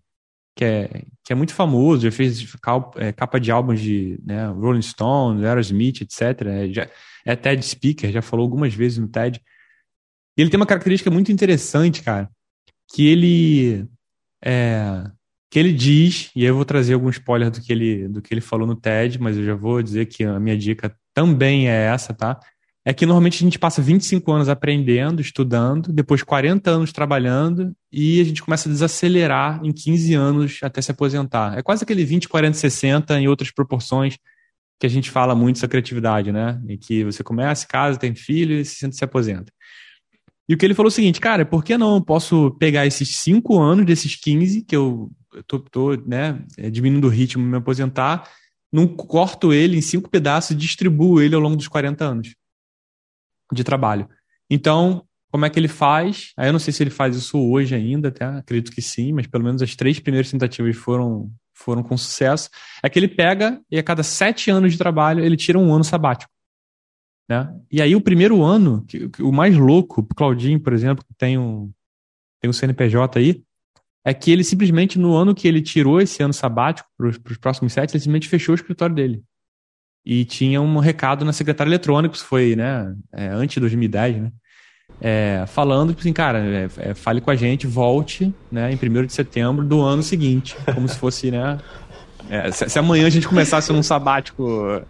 [0.56, 2.46] que é, que é muito famoso, já fez
[2.98, 6.22] é, capa de álbuns de né, Rolling Stones, Aerosmith, etc.
[6.46, 6.88] É, já,
[7.26, 9.42] é TED Speaker, já falou algumas vezes no TED.
[10.38, 12.30] Ele tem uma característica muito interessante, cara,
[12.94, 13.88] que ele
[14.46, 15.10] é,
[15.50, 18.32] que ele diz, e aí eu vou trazer algum spoiler do que ele do que
[18.32, 21.86] ele falou no TED, mas eu já vou dizer que a minha dica também é
[21.86, 22.40] essa, tá?
[22.86, 28.20] é que normalmente a gente passa 25 anos aprendendo, estudando, depois 40 anos trabalhando e
[28.20, 31.58] a gente começa a desacelerar em 15 anos até se aposentar.
[31.58, 34.18] É quase aquele 20, 40, 60 em outras proporções
[34.78, 36.62] que a gente fala muito essa criatividade, né?
[36.68, 39.52] Em que você começa, casa, tem filho e se se aposenta.
[40.50, 42.86] E o que ele falou é o seguinte, cara, por que não eu posso pegar
[42.86, 45.10] esses 5 anos desses 15 que eu
[45.48, 48.30] tô, tô né, é, diminuindo o ritmo me aposentar,
[48.74, 52.36] não corto ele em cinco pedaços e distribuo ele ao longo dos 40 anos
[53.54, 54.10] de trabalho.
[54.50, 56.34] Então, como é que ele faz?
[56.36, 59.28] Aí eu não sei se ele faz isso hoje ainda, até acredito que sim, mas
[59.28, 62.50] pelo menos as três primeiras tentativas foram, foram com sucesso.
[62.82, 65.84] É que ele pega e a cada sete anos de trabalho ele tira um ano
[65.84, 66.32] sabático.
[67.30, 67.48] Né?
[67.72, 71.38] E aí o primeiro ano, que, o mais louco, o Claudinho, por exemplo, que tem
[71.38, 71.72] um,
[72.42, 73.44] tem um CNPJ aí,
[74.06, 77.74] é que ele simplesmente, no ano que ele tirou esse ano sabático para os próximos
[77.74, 79.24] sete, ele simplesmente fechou o escritório dele.
[80.06, 84.32] E tinha um recado na secretária eletrônica, isso foi, né, é, antes de 2010, né?
[85.02, 89.06] É, falando, tipo assim, cara, é, é, fale com a gente, volte, né, em 1
[89.06, 91.58] de setembro do ano seguinte, como se fosse, né,
[92.30, 94.82] é, se, se, amanhã a gente começasse num sabático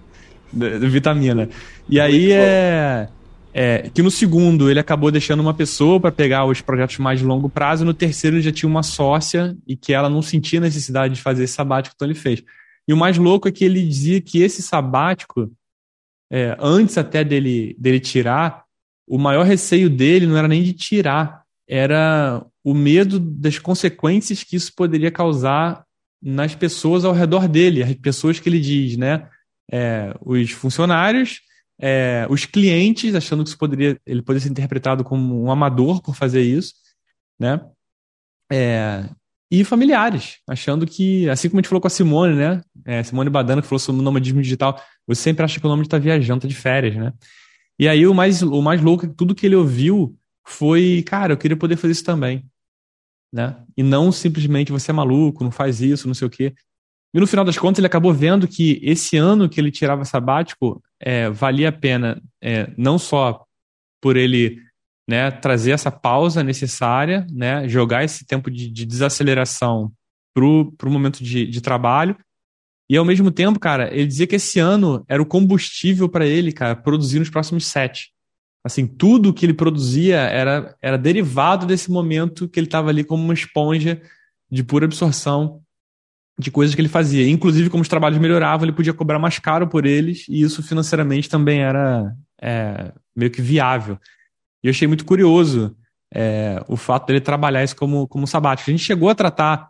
[0.51, 1.47] de, de vitamina.
[1.87, 3.07] E aí é,
[3.53, 7.25] é, que no segundo ele acabou deixando uma pessoa para pegar os projetos mais de
[7.25, 11.13] longo prazo, no terceiro ele já tinha uma sócia e que ela não sentia necessidade
[11.13, 12.43] de fazer esse sabático, então ele fez.
[12.87, 15.51] E o mais louco é que ele dizia que esse sabático,
[16.31, 18.63] é, antes até dele, dele tirar,
[19.07, 24.55] o maior receio dele não era nem de tirar, era o medo das consequências que
[24.55, 25.85] isso poderia causar
[26.21, 29.27] nas pessoas ao redor dele, as pessoas que ele diz, né?
[29.71, 31.41] É, os funcionários,
[31.79, 36.15] é, os clientes, achando que isso poderia, ele poderia ser interpretado como um amador por
[36.15, 36.73] fazer isso,
[37.39, 37.59] né?
[38.51, 39.09] É,
[39.51, 42.61] e familiares, achando que, assim como a gente falou com a Simone, né?
[42.85, 45.83] É, Simone Badana, que falou sobre o nomadismo digital, você sempre acha que o nome
[45.83, 47.13] está viajando, está de férias, né?
[47.77, 51.33] E aí o mais, o mais louco é que tudo que ele ouviu foi, cara,
[51.33, 52.45] eu queria poder fazer isso também.
[53.31, 53.55] Né?
[53.75, 56.53] E não simplesmente você é maluco, não faz isso, não sei o quê.
[57.13, 60.81] E no final das contas, ele acabou vendo que esse ano que ele tirava sabático
[60.99, 63.45] é, valia a pena, é, não só
[64.01, 64.59] por ele
[65.07, 69.91] né, trazer essa pausa necessária, né, jogar esse tempo de, de desaceleração
[70.33, 72.17] para o momento de, de trabalho,
[72.89, 76.51] e ao mesmo tempo, cara, ele dizia que esse ano era o combustível para ele,
[76.51, 78.11] cara, produzir nos próximos sete.
[78.63, 83.23] Assim, tudo que ele produzia era, era derivado desse momento que ele estava ali como
[83.23, 84.01] uma esponja
[84.49, 85.61] de pura absorção
[86.37, 87.27] de coisas que ele fazia.
[87.29, 91.29] Inclusive, como os trabalhos melhoravam, ele podia cobrar mais caro por eles, e isso financeiramente
[91.29, 93.97] também era é, meio que viável.
[94.63, 95.75] E eu achei muito curioso
[96.13, 98.69] é, o fato dele trabalhar isso como, como sabático.
[98.69, 99.69] A gente chegou a tratar,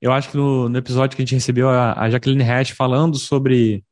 [0.00, 3.16] eu acho que no, no episódio que a gente recebeu a, a Jacqueline Hatch falando
[3.16, 3.84] sobre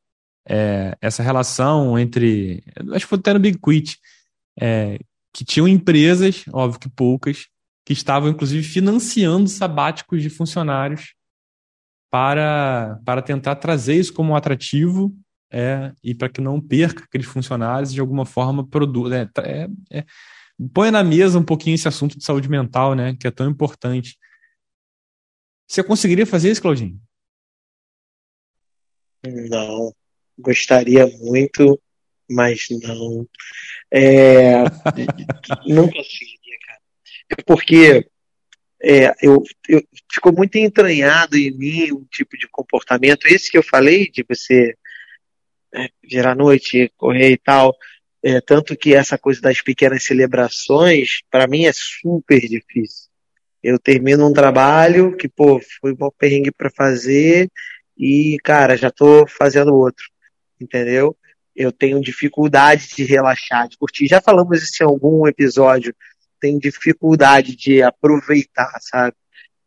[0.47, 2.63] é, essa relação entre.
[2.91, 3.97] Acho que foi até no Big Quit,
[4.59, 4.99] é,
[5.33, 7.47] que tinham empresas, óbvio que poucas,
[7.85, 11.13] que estavam inclusive financiando sabáticos de funcionários
[12.09, 15.15] para, para tentar trazer isso como um atrativo
[15.51, 20.05] é, e para que não perca aqueles funcionários de alguma forma produz, é, é, é,
[20.73, 24.17] põe na mesa um pouquinho esse assunto de saúde mental, né, que é tão importante.
[25.67, 26.99] Você conseguiria fazer isso, Claudinho?
[29.49, 29.93] Não,
[30.37, 31.79] gostaria muito,
[32.29, 33.27] mas não.
[33.91, 34.63] É,
[35.67, 36.79] não conseguiria, cara.
[37.31, 38.09] É porque
[38.81, 43.63] é, eu, eu, ficou muito entranhado em mim um tipo de comportamento, esse que eu
[43.63, 44.75] falei, de você
[45.73, 47.75] é, virar noite, correr e tal.
[48.21, 53.09] É, tanto que essa coisa das pequenas celebrações, para mim é super difícil.
[53.61, 57.49] Eu termino um trabalho que, pô, foi um perrengue para fazer
[57.97, 60.05] e, cara, já tô fazendo outro,
[60.59, 61.15] entendeu?
[61.53, 64.07] Eu tenho dificuldade de relaxar, de curtir.
[64.07, 65.93] Já falamos isso em algum episódio.
[66.39, 69.15] Tenho dificuldade de aproveitar, sabe?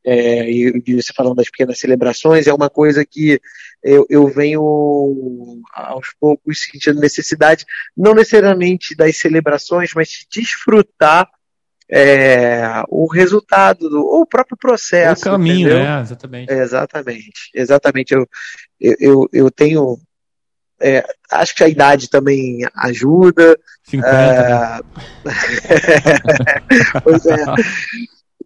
[0.05, 3.41] É, e, e você falando das pequenas celebrações, é uma coisa que
[3.83, 7.64] eu, eu venho aos poucos sentindo necessidade,
[7.97, 11.29] não necessariamente das celebrações, mas de desfrutar
[11.95, 15.29] é, o resultado, do, ou o próprio processo.
[15.29, 15.87] O caminho, entendeu?
[15.87, 16.53] é, exatamente.
[16.53, 18.14] É, exatamente, exatamente.
[18.14, 18.27] Eu,
[18.81, 19.99] eu, eu tenho.
[20.83, 23.59] É, acho que a idade também ajuda.
[23.85, 24.09] 50.
[24.09, 24.80] É...
[27.05, 27.35] pois é.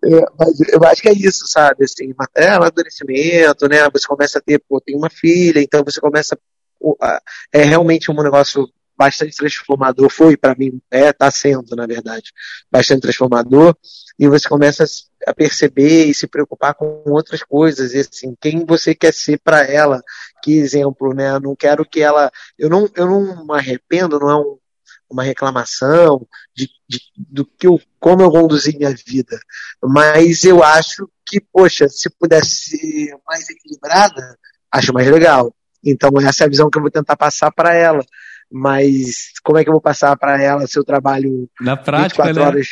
[0.04, 1.84] É, mas eu acho que é isso, sabe?
[1.84, 3.88] Assim, é amadurecimento, né?
[3.90, 6.38] Você começa a ter, pô, tem uma filha, então você começa.
[7.52, 10.08] É realmente um negócio bastante transformador.
[10.10, 12.32] Foi para mim, é, tá sendo, na verdade,
[12.70, 13.76] bastante transformador.
[14.18, 14.84] E você começa
[15.26, 17.92] a perceber e se preocupar com outras coisas.
[17.92, 20.02] E assim, quem você quer ser para ela?
[20.42, 21.30] Que exemplo, né?
[21.30, 22.30] Eu não quero que ela.
[22.58, 24.58] Eu não, eu não me arrependo, não é um
[25.08, 29.38] uma reclamação de, de, do que eu, como eu conduzi minha vida.
[29.82, 34.38] Mas eu acho que, poxa, se pudesse ser mais equilibrada,
[34.70, 35.54] acho mais legal.
[35.84, 38.04] Então essa é a visão que eu vou tentar passar para ela.
[38.50, 42.34] Mas como é que eu vou passar para ela se eu trabalho na prática, 24
[42.34, 42.46] né?
[42.46, 42.66] horas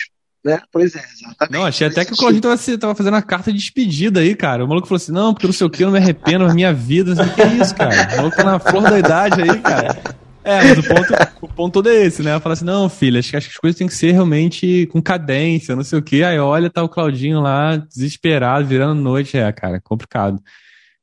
[0.44, 0.60] né?
[0.70, 1.52] Pois é, exatamente.
[1.52, 4.62] Não, achei até que o Claudinho tava, tava fazendo a carta de despedida aí, cara.
[4.62, 6.72] O maluco falou assim: não, porque não sei o que, eu não me arrependo minha
[6.72, 7.12] vida.
[7.12, 8.12] O que é isso, cara?
[8.12, 10.02] O maluco tá na flor da idade aí, cara.
[10.44, 12.32] É, mas o ponto, o ponto todo é esse, né?
[12.32, 15.74] Ela fala assim, não, filha, acho que as coisas têm que ser realmente com cadência,
[15.74, 16.22] não sei o quê.
[16.22, 19.38] Aí olha, tá o Claudinho lá, desesperado, virando noite.
[19.38, 20.38] É, cara, complicado.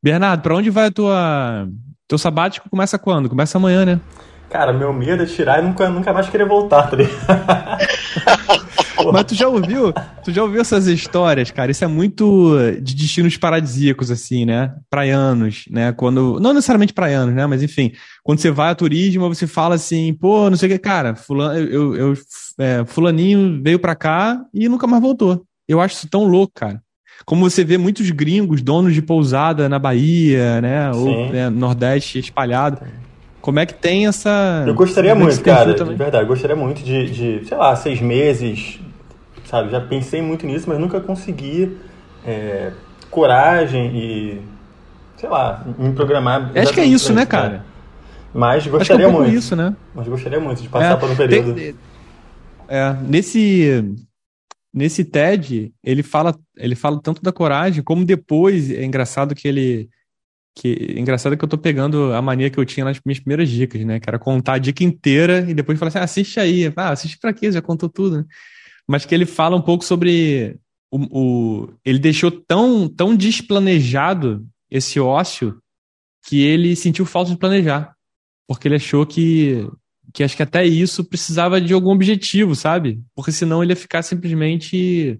[0.03, 1.67] Bernardo, pra onde vai a tua...
[2.07, 3.29] Teu sabático começa quando?
[3.29, 3.99] Começa amanhã, né?
[4.51, 7.15] Cara, meu medo é tirar e nunca, nunca mais querer voltar, tá ligado?
[9.11, 9.93] Mas tu já ouviu?
[10.23, 11.71] Tu já ouviu essas histórias, cara?
[11.71, 14.75] Isso é muito de destinos paradisíacos, assim, né?
[14.89, 15.91] Praianos, né?
[15.93, 16.39] Quando.
[16.39, 17.47] Não necessariamente praianos, né?
[17.47, 17.93] Mas enfim,
[18.23, 21.57] quando você vai a turismo, você fala assim, pô, não sei o que, cara, fulano,
[21.57, 22.13] eu, eu
[22.59, 25.43] é, fulaninho veio pra cá e nunca mais voltou.
[25.67, 26.81] Eu acho isso tão louco, cara.
[27.25, 30.91] Como você vê muitos gringos, donos de pousada na Bahia, né?
[30.93, 30.99] Sim.
[30.99, 32.79] Ou né, Nordeste espalhado.
[33.41, 34.63] Como é que tem essa.
[34.67, 36.23] Eu gostaria muito, cara, de verdade.
[36.23, 38.79] Eu gostaria muito de, de, sei lá, seis meses,
[39.45, 39.71] sabe?
[39.71, 41.77] Já pensei muito nisso, mas nunca consegui
[42.25, 42.71] é,
[43.09, 44.41] coragem e,
[45.17, 46.51] sei lá, me programar.
[46.55, 47.49] Acho que é isso, né, cara?
[47.49, 47.61] Né?
[48.33, 49.35] Mas gostaria Acho que é um muito.
[49.35, 49.75] isso, né?
[49.93, 51.53] Mas gostaria muito de passar é, por um período.
[51.53, 51.75] Tem,
[52.69, 53.83] é, nesse
[54.73, 59.89] nesse TED, ele fala, ele fala tanto da coragem, como depois, é engraçado que ele
[60.55, 63.83] que engraçado que eu tô pegando a mania que eu tinha nas minhas primeiras dicas,
[63.85, 63.99] né?
[63.99, 66.71] Que era contar a dica inteira e depois falar assim: ah, assiste aí.
[66.75, 67.51] Ah, assiste pra quê?
[67.51, 68.25] Já contou tudo, né?
[68.87, 70.59] Mas que ele fala um pouco sobre
[70.91, 75.57] o, o, ele deixou tão, tão desplanejado esse ócio
[76.27, 77.95] que ele sentiu falta de planejar.
[78.47, 79.67] Porque ele achou que,
[80.13, 83.01] que acho que até isso precisava de algum objetivo, sabe?
[83.15, 85.19] Porque senão ele ia ficar simplesmente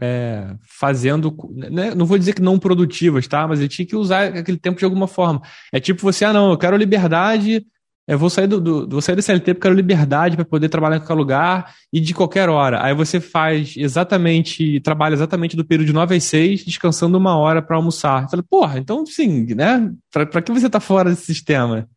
[0.00, 3.46] é, fazendo, né, não vou dizer que não produtivas, tá?
[3.46, 5.42] Mas ele tinha que usar aquele tempo de alguma forma.
[5.72, 7.64] É tipo você, ah, não, eu quero liberdade,
[8.06, 10.68] eu vou sair do, do vou sair do CLT porque eu quero liberdade para poder
[10.68, 12.84] trabalhar em qualquer lugar e de qualquer hora.
[12.84, 17.62] Aí você faz exatamente, trabalha exatamente do período de 9 às 6, descansando uma hora
[17.62, 18.28] para almoçar.
[18.28, 19.92] Falei, porra, então sim, né?
[20.10, 21.88] Para que você tá fora desse sistema?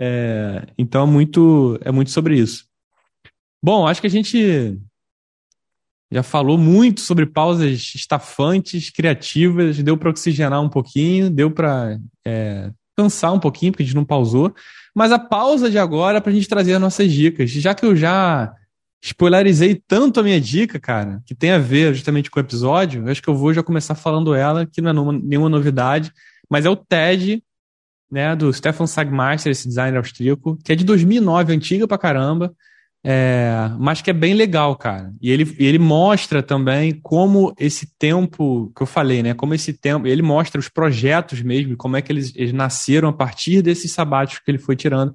[0.00, 2.66] É, então é muito, é muito sobre isso.
[3.62, 4.78] Bom, acho que a gente
[6.10, 12.70] já falou muito sobre pausas estafantes, criativas, deu para oxigenar um pouquinho, deu para é,
[12.96, 14.54] cansar um pouquinho, porque a gente não pausou.
[14.94, 17.50] Mas a pausa de agora é para a gente trazer as nossas dicas.
[17.50, 18.52] Já que eu já
[19.02, 23.10] spoilerizei tanto a minha dica, cara, que tem a ver justamente com o episódio, eu
[23.10, 26.12] acho que eu vou já começar falando ela, que não é nenhuma novidade,
[26.50, 27.42] mas é o TED,
[28.10, 32.52] né, do Stefan Sagmeister, esse designer austríaco, que é de 2009, antiga pra caramba,
[33.04, 35.12] é, mas que é bem legal, cara.
[35.20, 39.34] E ele, ele mostra também como esse tempo que eu falei, né?
[39.34, 40.06] Como esse tempo.
[40.06, 44.44] Ele mostra os projetos mesmo, como é que eles, eles nasceram a partir desses sabáticos
[44.44, 45.14] que ele foi tirando.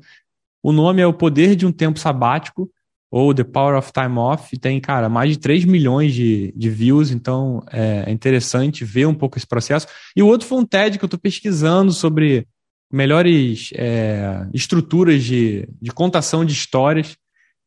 [0.61, 2.69] O nome é O Poder de um Tempo Sabático,
[3.11, 4.57] ou The Power of Time Off.
[4.57, 9.13] Tem, cara, mais de 3 milhões de, de views, então é, é interessante ver um
[9.13, 9.85] pouco esse processo.
[10.15, 12.47] E o outro foi um TED que eu estou pesquisando sobre
[12.91, 17.15] melhores é, estruturas de, de contação de histórias.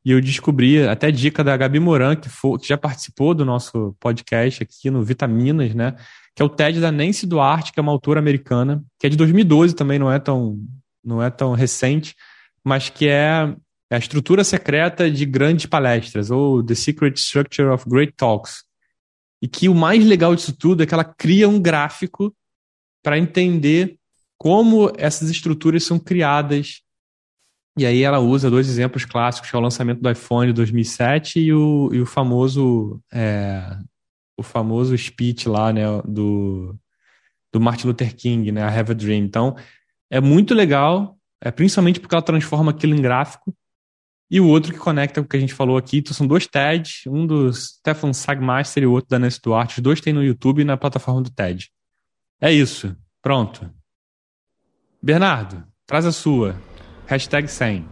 [0.06, 3.92] E eu descobri até dica da Gabi Moran, que, foi, que já participou do nosso
[3.98, 5.96] podcast aqui no Vitaminas, né?
[6.32, 9.16] Que é o TED da Nancy Duarte, que é uma autora americana, que é de
[9.16, 10.60] 2012 também, não é tão,
[11.02, 12.14] não é tão recente,
[12.62, 13.52] mas que é
[13.90, 18.62] a estrutura secreta de grandes palestras, ou The Secret Structure of Great Talks.
[19.42, 22.32] E que o mais legal disso tudo é que ela cria um gráfico
[23.02, 23.98] para entender
[24.38, 26.85] como essas estruturas são criadas
[27.76, 31.52] e aí ela usa dois exemplos clássicos, que é o lançamento do iPhone 2007 e
[31.52, 33.78] o, e o famoso é,
[34.36, 36.74] o famoso speech lá, né, do,
[37.52, 39.24] do Martin Luther King, né, I Have a Dream.
[39.24, 39.56] Então,
[40.10, 43.54] é muito legal, é, principalmente porque ela transforma aquilo em gráfico.
[44.28, 46.46] E o outro que conecta com o que a gente falou aqui, então são dois
[46.48, 49.78] TEDs, um do Stefan Sagmaster e o outro da Nancy Duarte.
[49.78, 51.70] Os dois tem no YouTube e na plataforma do TED.
[52.40, 52.94] É isso.
[53.22, 53.70] Pronto.
[55.00, 56.56] Bernardo, traz a sua.
[57.06, 57.84] Hashtag 100.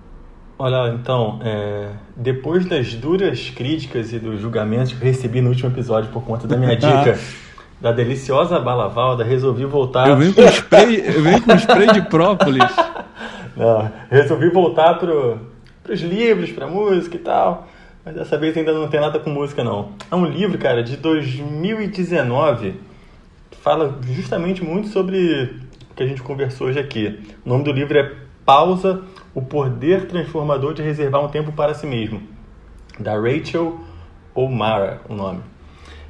[0.59, 5.71] Olha, então, é, depois das duras críticas e dos julgamentos que eu recebi no último
[5.71, 7.19] episódio por conta da minha dica
[7.81, 10.09] da deliciosa balavalda, resolvi voltar.
[10.09, 12.65] Eu venho com spray, eu venho com spray de própolis.
[13.57, 15.39] Não, resolvi voltar pro,
[15.83, 17.69] pros livros, pra música e tal.
[18.05, 19.93] Mas dessa vez ainda não tem nada com música, não.
[20.11, 22.75] É um livro, cara, de 2019
[23.51, 25.57] que fala justamente muito sobre
[25.91, 27.21] o que a gente conversou hoje aqui.
[27.47, 28.13] O nome do livro é
[28.45, 29.03] Pausa,
[29.35, 32.23] o poder transformador de reservar um tempo para si mesmo.
[32.99, 33.79] Da Rachel
[34.35, 35.41] O'Mara, o nome.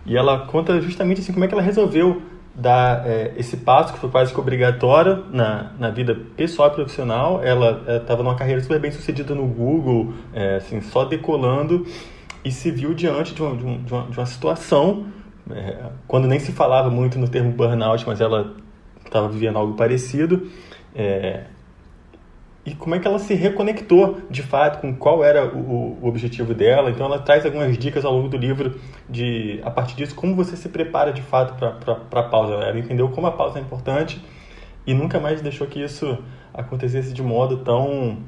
[0.06, 2.22] E ela conta justamente assim como é que ela resolveu
[2.54, 7.42] dar é, esse passo que foi quase que obrigatório na, na vida pessoal e profissional.
[7.42, 11.86] Ela estava numa carreira super bem sucedida no Google, é, assim, só decolando,
[12.44, 15.06] e se viu diante de uma, de uma, de uma situação,
[15.50, 18.54] é, quando nem se falava muito no termo burnout, mas ela
[19.04, 20.48] estava vivendo algo parecido.
[20.94, 21.44] É,
[22.66, 26.54] e como é que ela se reconectou de fato com qual era o, o, objetivo
[26.54, 26.90] dela.
[26.90, 30.56] Então ela traz algumas dicas ao longo do livro de a partir disso como você
[30.56, 32.54] se prepara de fato para a pausa.
[32.54, 34.24] Ela entendeu como a pausa é importante
[34.86, 36.18] e nunca mais deixou que isso
[36.54, 38.18] acontecesse de modo tão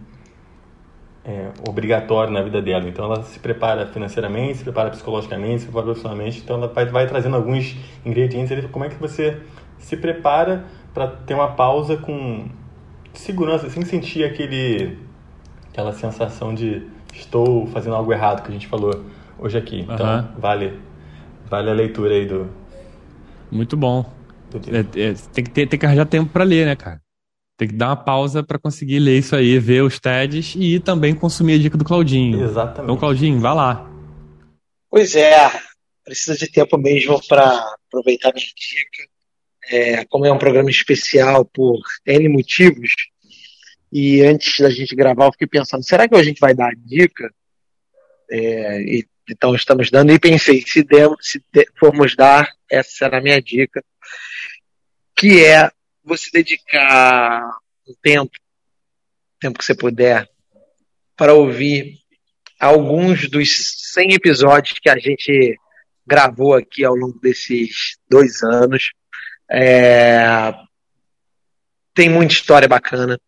[1.24, 2.86] é, obrigatório na vida dela.
[2.86, 6.40] Então ela se prepara financeiramente, se prepara psicologicamente, se prepara profissionalmente.
[6.44, 7.74] Então ela vai, vai trazendo alguns
[8.04, 8.52] ingredientes.
[8.52, 9.40] Ali, como é que você
[9.78, 12.48] se prepara para ter uma pausa com
[13.20, 14.98] segurança, sem sentir aquele,
[15.70, 19.04] aquela sensação de estou fazendo algo errado que a gente falou
[19.38, 19.80] hoje aqui.
[19.80, 20.40] Então uhum.
[20.40, 20.78] vale,
[21.48, 22.48] vale a leitura aí do.
[23.50, 24.04] Muito bom.
[24.50, 27.00] Do é, é, tem, que ter, tem que arranjar tempo para ler, né, cara?
[27.58, 31.14] Tem que dar uma pausa para conseguir ler isso aí, ver os TEDs e também
[31.14, 32.42] consumir a dica do Claudinho.
[32.42, 32.84] Exatamente.
[32.84, 33.90] Então, Claudinho, vá lá.
[34.90, 35.50] Pois é,
[36.04, 39.15] precisa de tempo mesmo para aproveitar minha dica.
[39.68, 42.92] É, como é um programa especial por N motivos,
[43.92, 46.74] e antes da gente gravar, eu fiquei pensando: será que a gente vai dar a
[46.74, 47.32] dica?
[48.30, 51.42] É, e, então, estamos dando, e pensei: se, demos, se
[51.78, 53.84] formos dar, essa será a minha dica,
[55.16, 55.70] que é
[56.04, 57.42] você dedicar
[57.88, 58.32] um tempo,
[59.40, 60.28] tempo que você puder,
[61.16, 61.98] para ouvir
[62.60, 65.58] alguns dos 100 episódios que a gente
[66.06, 68.92] gravou aqui ao longo desses dois anos.
[69.50, 70.54] É...
[71.94, 73.18] Tem muita história bacana.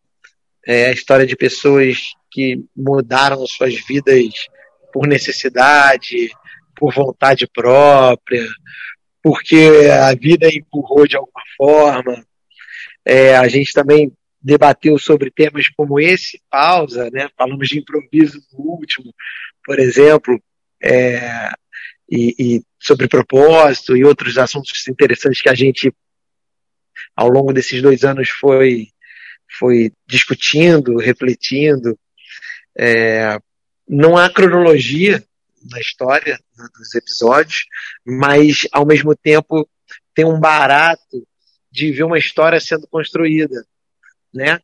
[0.66, 1.98] É a história de pessoas
[2.30, 4.34] que mudaram suas vidas
[4.92, 6.30] por necessidade,
[6.76, 8.46] por vontade própria,
[9.22, 12.24] porque a vida empurrou de alguma forma.
[13.04, 17.28] É, a gente também debateu sobre temas como esse, pausa, né?
[17.36, 19.12] Falamos de improviso no último,
[19.64, 20.40] por exemplo,
[20.82, 21.50] é,
[22.10, 25.92] e, e, sobre propósito e outros assuntos interessantes que a gente,
[27.14, 28.88] ao longo desses dois anos, foi,
[29.58, 31.98] foi discutindo, refletindo.
[32.76, 33.38] É,
[33.88, 35.22] não há cronologia
[35.70, 36.38] na história
[36.78, 37.64] dos episódios,
[38.04, 39.68] mas, ao mesmo tempo,
[40.14, 41.26] tem um barato
[41.70, 43.64] de ver uma história sendo construída,
[44.32, 44.60] né?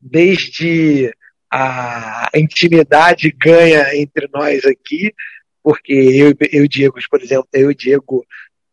[0.00, 1.12] Desde
[1.50, 5.12] a intimidade ganha entre nós aqui,
[5.62, 8.24] porque eu, eu e Diego, por exemplo, eu e Diego,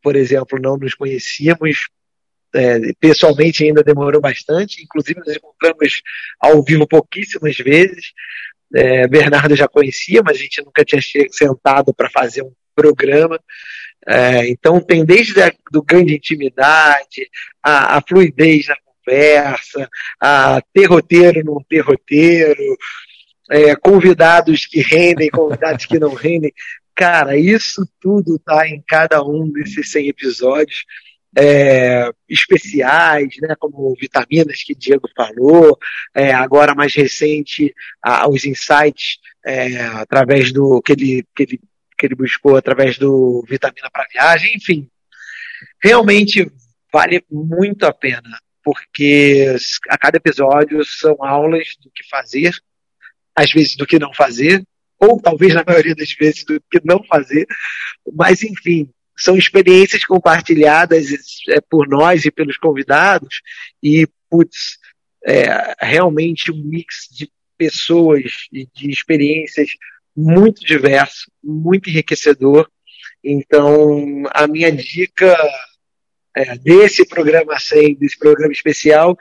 [0.01, 1.87] por exemplo, não nos conhecíamos
[2.53, 6.01] é, pessoalmente ainda demorou bastante, inclusive nos encontramos
[6.39, 8.11] ao vivo pouquíssimas vezes.
[8.73, 11.01] É, Bernardo já conhecia, mas a gente nunca tinha
[11.31, 13.39] sentado para fazer um programa.
[14.05, 17.29] É, então tem desde a, do ganho de intimidade,
[17.61, 19.89] a, a, fluidez na conversa,
[20.19, 22.77] a ter roteiro, não ter roteiro,
[23.49, 26.51] é, convidados que rendem, convidados que não rendem.
[26.95, 30.85] Cara, isso tudo tá em cada um desses 100 episódios.
[31.35, 35.79] É, especiais, né, como vitaminas que Diego falou,
[36.13, 37.73] é, agora mais recente,
[38.03, 41.59] a, os insights é, através do que ele, que ele
[42.03, 44.89] que ele buscou através do Vitamina para Viagem, enfim.
[45.81, 46.51] Realmente
[46.91, 49.55] vale muito a pena, porque
[49.89, 52.53] a cada episódio são aulas do que fazer,
[53.33, 54.63] às vezes do que não fazer,
[54.99, 57.47] ou talvez na maioria das vezes do que não fazer,
[58.13, 61.07] mas enfim, são experiências compartilhadas
[61.49, 63.41] é, por nós e pelos convidados,
[63.81, 64.77] e, putz,
[65.25, 69.69] é realmente um mix de pessoas e de experiências
[70.15, 72.69] muito diverso, muito enriquecedor.
[73.23, 75.35] Então, a minha dica
[76.35, 79.17] é, desse programa 100, desse programa especial,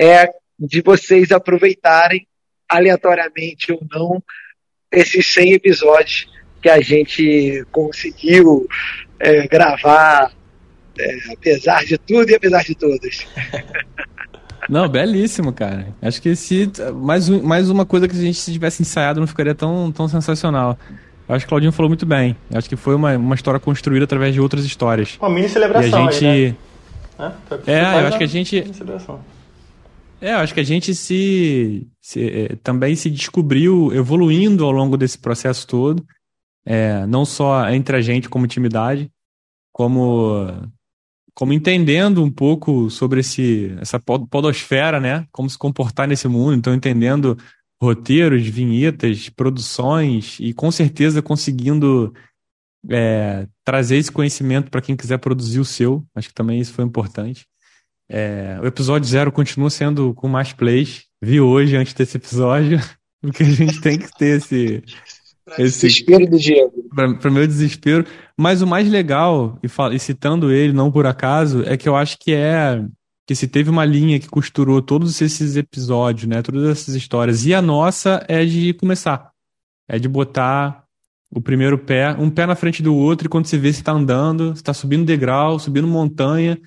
[0.00, 0.28] é
[0.58, 2.26] de vocês aproveitarem,
[2.68, 4.22] aleatoriamente ou não,
[4.92, 6.26] esses 100 episódios
[6.62, 8.68] que a gente conseguiu
[9.20, 10.32] é, gravar,
[10.98, 13.26] é, apesar de tudo e apesar de todos.
[14.68, 15.88] Não, belíssimo, cara.
[16.00, 19.54] Acho que se mais, mais uma coisa que a gente se tivesse ensaiado não ficaria
[19.54, 20.78] tão, tão sensacional.
[21.28, 22.36] Eu acho que o Claudinho falou muito bem.
[22.50, 25.16] Eu acho que foi uma, uma história construída através de outras histórias.
[25.20, 26.04] Uma mini celebração.
[26.04, 26.24] E a gente.
[26.26, 26.56] Aí,
[27.18, 27.32] né?
[27.66, 28.64] É, eu acho que a gente.
[30.20, 34.96] É, eu acho que a gente se, se é, também se descobriu evoluindo ao longo
[34.96, 36.04] desse processo todo.
[36.64, 39.10] É, não só entre a gente como intimidade,
[39.72, 40.46] como
[41.34, 45.26] como entendendo um pouco sobre esse, essa podosfera, né?
[45.32, 46.54] Como se comportar nesse mundo.
[46.54, 47.38] Então, entendendo
[47.80, 52.12] roteiros, vinhetas, produções e com certeza conseguindo
[52.90, 56.04] é, trazer esse conhecimento para quem quiser produzir o seu.
[56.14, 57.46] Acho que também isso foi importante.
[58.08, 61.06] É, o episódio zero continua sendo com mais plays.
[61.22, 62.78] Vi hoje, antes desse episódio,
[63.22, 64.82] porque a gente tem que ter esse,
[65.58, 66.88] esse desespero do Diego.
[66.94, 68.04] Para meu desespero.
[68.36, 72.18] Mas o mais legal, e, e, citando ele, não por acaso, é que eu acho
[72.18, 72.84] que é
[73.26, 76.42] que se teve uma linha que costurou todos esses episódios, né?
[76.42, 77.46] Todas essas histórias.
[77.46, 79.30] E a nossa é de começar.
[79.88, 80.84] É de botar
[81.32, 83.92] o primeiro pé, um pé na frente do outro, e quando você vê, você está
[83.92, 86.60] andando, você está subindo degrau, subindo montanha,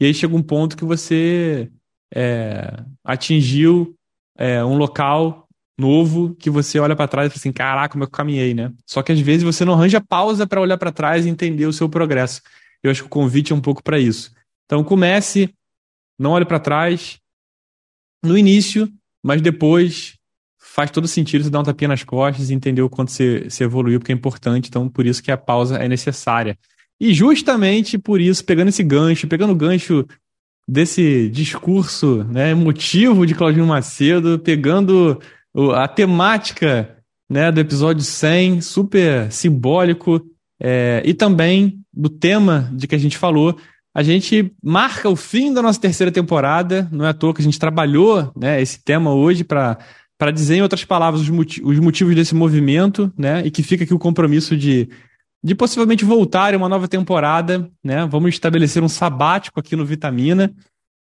[0.00, 1.70] e aí chega um ponto que você
[2.14, 3.94] é, atingiu
[4.38, 5.45] é, um local
[5.78, 8.72] novo que você olha para trás e fala assim, caraca, como eu caminhei, né?
[8.86, 11.72] Só que às vezes você não arranja pausa para olhar para trás e entender o
[11.72, 12.40] seu progresso.
[12.82, 14.32] Eu acho que o convite é um pouco para isso.
[14.64, 15.54] Então comece,
[16.18, 17.18] não olhe para trás
[18.24, 18.90] no início,
[19.22, 20.14] mas depois
[20.58, 23.64] faz todo sentido você dar um tapinha nas costas e entender o quanto você, você
[23.64, 26.58] evoluiu, porque é importante, então por isso que a pausa é necessária.
[27.00, 30.06] E justamente por isso, pegando esse gancho, pegando o gancho
[30.68, 35.20] desse discurso né, emotivo de Claudinho Macedo, pegando
[35.74, 36.96] a temática
[37.28, 40.20] né, do episódio 100, super simbólico,
[40.60, 43.56] é, e também do tema de que a gente falou,
[43.94, 47.44] a gente marca o fim da nossa terceira temporada, não é à toa que a
[47.44, 49.78] gente trabalhou né, esse tema hoje para
[50.18, 51.28] para dizer, em outras palavras, os,
[51.62, 53.44] os motivos desse movimento, né?
[53.44, 54.88] E que fica aqui o compromisso de
[55.44, 58.06] de possivelmente voltar em uma nova temporada, né?
[58.06, 60.52] Vamos estabelecer um sabático aqui no Vitamina,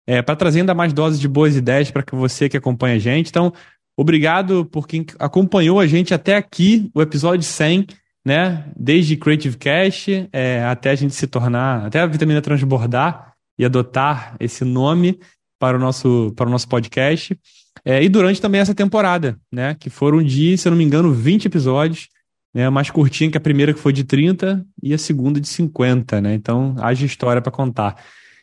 [0.07, 2.99] é, para trazer ainda mais doses de boas ideias para que você que acompanha a
[2.99, 3.31] gente.
[3.31, 3.53] Então,
[3.97, 7.87] obrigado por quem acompanhou a gente até aqui, o episódio 100,
[8.25, 8.65] né?
[8.77, 14.37] Desde Creative Cash é, até a gente se tornar, até a Vitamina transbordar e adotar
[14.41, 15.19] esse nome
[15.59, 17.39] para o nosso, para o nosso podcast.
[17.85, 19.75] É, e durante também essa temporada, né?
[19.75, 22.09] Que foram de, se eu não me engano, 20 episódios
[22.55, 26.21] né, mais curtinha que a primeira que foi de 30 e a segunda de 50,
[26.21, 26.35] né?
[26.35, 27.97] Então, haja história para contar.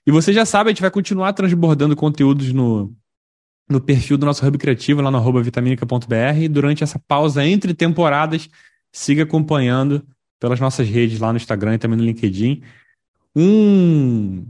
[0.05, 2.93] E você já sabe, a gente vai continuar transbordando conteúdos no,
[3.71, 6.37] no perfil do nosso Hub Criativo, lá no arroba vitaminica.br.
[6.39, 8.49] E durante essa pausa entre temporadas,
[8.91, 10.03] siga acompanhando
[10.39, 12.61] pelas nossas redes lá no Instagram e também no LinkedIn.
[13.35, 14.45] Um.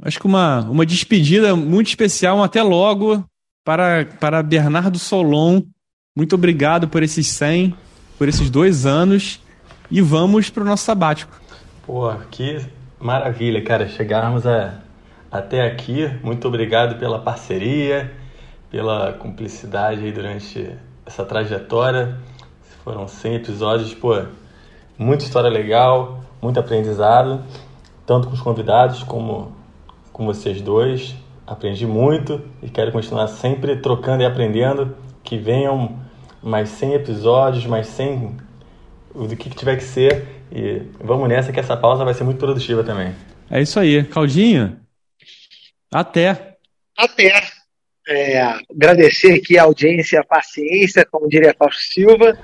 [0.00, 3.22] Acho que uma, uma despedida muito especial, um até logo,
[3.64, 5.62] para, para Bernardo Solon.
[6.16, 7.74] Muito obrigado por esses 100
[8.22, 9.40] por esses dois anos
[9.90, 11.40] e vamos para o nosso sabático.
[11.84, 12.64] Pô, que
[13.00, 14.80] maravilha, cara, chegarmos a,
[15.28, 16.08] até aqui.
[16.22, 18.12] Muito obrigado pela parceria,
[18.72, 22.16] pela cumplicidade aí durante essa trajetória.
[22.82, 24.24] Foram 100 episódios, pô,
[24.98, 27.44] muita história legal, muito aprendizado,
[28.06, 29.54] tanto com os convidados como
[30.10, 31.14] com vocês dois.
[31.46, 34.96] Aprendi muito e quero continuar sempre trocando e aprendendo.
[35.22, 36.00] Que venham
[36.42, 38.36] mais 100 episódios, mais 100
[39.14, 40.44] do que tiver que ser.
[40.50, 43.14] E vamos nessa que essa pausa vai ser muito produtiva também.
[43.50, 44.02] É isso aí.
[44.04, 44.80] Claudinho,
[45.92, 46.56] até.
[46.96, 47.51] Até.
[48.08, 48.40] É,
[48.70, 52.38] agradecer aqui a audiência, a paciência, como diria Fausto Silva,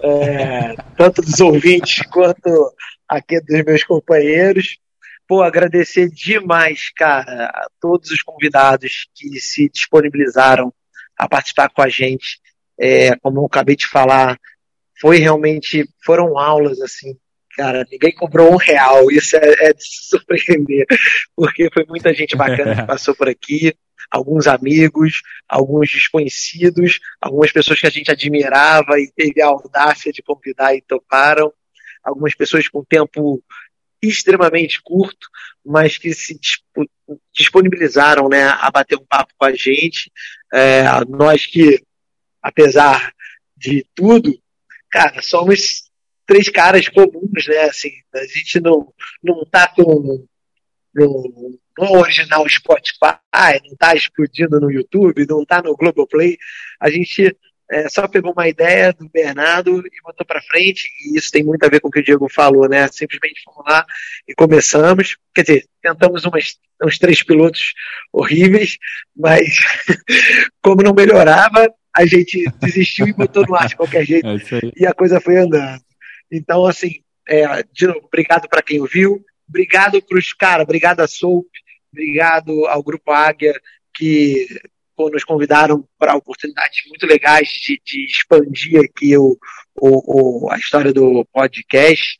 [0.00, 2.72] é, tanto dos ouvintes quanto
[3.08, 4.78] aqui dos meus companheiros.
[5.26, 10.72] Pô, agradecer demais, cara, a todos os convidados que se disponibilizaram
[11.16, 12.42] a participar com a gente
[12.78, 14.38] é, como eu acabei de falar,
[15.00, 17.16] foi realmente, foram aulas assim,
[17.56, 20.86] cara, ninguém cobrou um real, isso é, é de se surpreender,
[21.36, 23.74] porque foi muita gente bacana que passou por aqui,
[24.10, 30.22] alguns amigos, alguns desconhecidos, algumas pessoas que a gente admirava e teve a audácia de
[30.22, 31.52] convidar e toparam,
[32.02, 33.42] algumas pessoas com tempo
[34.02, 35.28] extremamente curto,
[35.64, 36.38] mas que se
[37.32, 40.12] disponibilizaram né, a bater um papo com a gente.
[40.52, 41.82] É, nós que
[42.42, 43.14] apesar
[43.56, 44.38] de tudo,
[44.90, 45.90] cara, somos
[46.26, 47.62] três caras comuns, né?
[47.62, 48.92] Assim, a gente não,
[49.22, 50.26] não tá com
[50.94, 53.18] no, no original Spotify,
[53.64, 56.38] não tá explodindo no YouTube, não tá no Globoplay.
[56.80, 57.36] A gente
[57.70, 61.64] é, só pegou uma ideia do Bernardo e botou para frente, e isso tem muito
[61.64, 62.86] a ver com o que o Diego falou, né?
[62.88, 63.84] Simplesmente fomos lá
[64.28, 65.16] e começamos.
[65.34, 67.72] Quer dizer, tentamos umas, uns três pilotos
[68.12, 68.76] horríveis,
[69.16, 69.56] mas
[70.62, 74.38] como não melhorava, a gente desistiu e botou no ar de qualquer jeito é
[74.76, 75.82] e a coisa foi andando.
[76.30, 81.06] Então, assim, é, de novo, obrigado para quem ouviu, obrigado para os caras, obrigado a
[81.06, 81.46] Soap,
[81.94, 83.54] obrigado ao Grupo Águia
[83.94, 84.46] que
[84.96, 89.38] pô, nos convidaram para oportunidades muito legais de, de expandir aqui o,
[89.76, 92.16] o, o, a história do podcast.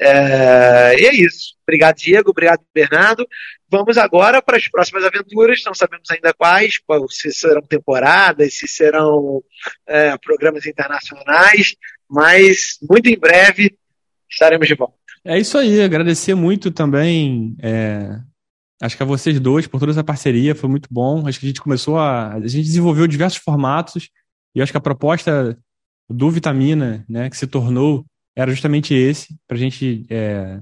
[0.00, 1.54] É, e é isso.
[1.62, 2.30] Obrigado, Diego.
[2.30, 3.26] Obrigado, Bernardo.
[3.70, 5.62] Vamos agora para as próximas aventuras.
[5.66, 6.78] Não sabemos ainda quais,
[7.10, 9.42] se serão temporadas, se serão
[9.86, 11.74] é, programas internacionais,
[12.08, 13.76] mas muito em breve
[14.30, 14.94] estaremos de volta.
[15.24, 15.82] É isso aí.
[15.82, 17.56] Agradecer muito também.
[17.62, 18.18] É,
[18.80, 20.54] acho que a vocês dois por toda essa parceria.
[20.54, 21.26] Foi muito bom.
[21.26, 22.34] Acho que a gente começou a.
[22.34, 24.08] A gente desenvolveu diversos formatos.
[24.54, 25.58] E acho que a proposta
[26.08, 30.60] do Vitamina, né, que se tornou era justamente esse, para a gente é,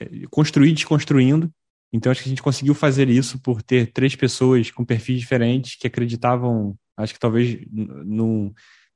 [0.00, 1.50] é, construir desconstruindo.
[1.92, 5.76] Então acho que a gente conseguiu fazer isso por ter três pessoas com perfis diferentes
[5.76, 8.52] que acreditavam, acho que talvez num,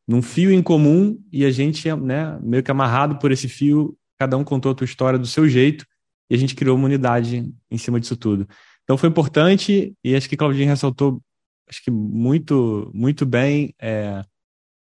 [0.06, 4.36] num fio em comum e a gente, né, meio que amarrado por esse fio, cada
[4.36, 5.84] um contou a sua história do seu jeito
[6.34, 8.48] e a gente criou uma unidade em cima disso tudo.
[8.82, 11.22] Então foi importante e acho que Claudinho ressaltou,
[11.68, 14.22] acho que muito, muito bem é,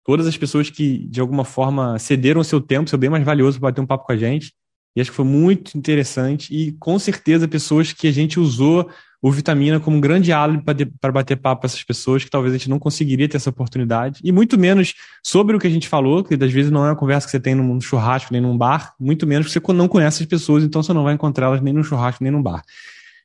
[0.04, 3.70] todas as pessoas que, de alguma forma, cederam seu tempo, seu bem mais valioso para
[3.70, 4.52] bater um papo com a gente.
[4.98, 6.52] E acho que foi muito interessante.
[6.52, 8.90] E com certeza, pessoas que a gente usou
[9.22, 10.64] o Vitamina como um grande álibi
[11.00, 14.20] para bater papo com essas pessoas que talvez a gente não conseguiria ter essa oportunidade.
[14.24, 14.94] E muito menos
[15.24, 17.38] sobre o que a gente falou, que às vezes não é uma conversa que você
[17.38, 20.82] tem num churrasco nem num bar, muito menos que você não conhece as pessoas, então
[20.82, 22.64] você não vai encontrá-las nem num churrasco nem num bar.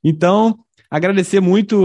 [0.04, 0.60] Então,
[0.92, 1.76] agradecer muito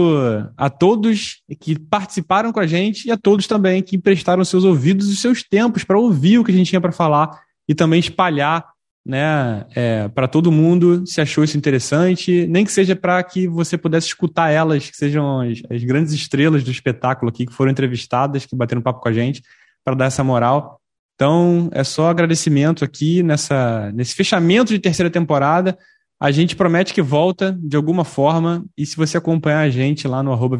[0.55, 5.09] a todos que participaram com a gente e a todos também que emprestaram seus ouvidos
[5.09, 8.65] e seus tempos para ouvir o que a gente tinha para falar e também espalhar
[9.05, 13.77] né, é, para todo mundo se achou isso interessante, nem que seja para que você
[13.77, 18.45] pudesse escutar elas, que sejam as, as, grandes estrelas do espetáculo aqui, que foram entrevistadas,
[18.45, 19.41] que bateram papo com a gente,
[19.83, 20.79] para dar essa moral.
[21.15, 25.77] Então, é só agradecimento aqui nessa, nesse fechamento de terceira temporada.
[26.19, 30.21] A gente promete que volta de alguma forma, e se você acompanhar a gente lá
[30.21, 30.57] no arroba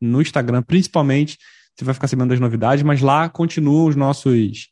[0.00, 1.38] no Instagram principalmente,
[1.74, 4.71] você vai ficar sabendo das novidades, mas lá continuam os nossos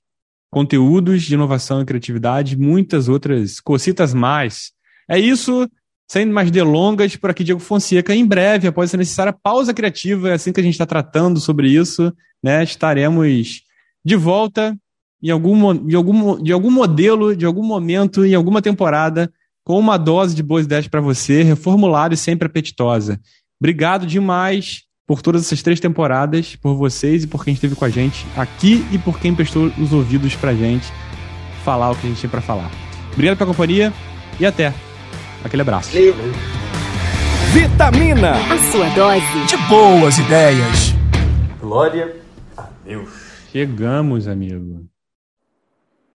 [0.51, 4.73] conteúdos de inovação e criatividade, muitas outras cocitas mais.
[5.09, 5.69] É isso,
[6.11, 8.15] sem mais delongas, por aqui Diego Fonseca.
[8.15, 11.69] Em breve, após essa necessária pausa criativa, é assim que a gente está tratando sobre
[11.69, 12.13] isso,
[12.43, 12.65] né?
[12.65, 13.63] Estaremos
[14.05, 14.77] de volta
[15.23, 19.33] em algum, em algum, de algum modelo, de algum momento, em alguma temporada,
[19.63, 23.21] com uma dose de boas ideias para você, reformulada e sempre apetitosa.
[23.61, 27.89] Obrigado demais por todas essas três temporadas, por vocês e por quem esteve com a
[27.89, 30.87] gente aqui e por quem prestou os ouvidos pra gente
[31.65, 32.71] falar o que a gente tinha pra falar.
[33.13, 33.93] Obrigado pela companhia
[34.39, 34.73] e até.
[35.43, 35.91] Aquele abraço.
[37.53, 40.95] Vitamina, a sua dose de boas ideias.
[41.61, 42.15] Glória
[42.57, 43.11] a Deus.
[43.51, 44.90] Chegamos, amigo.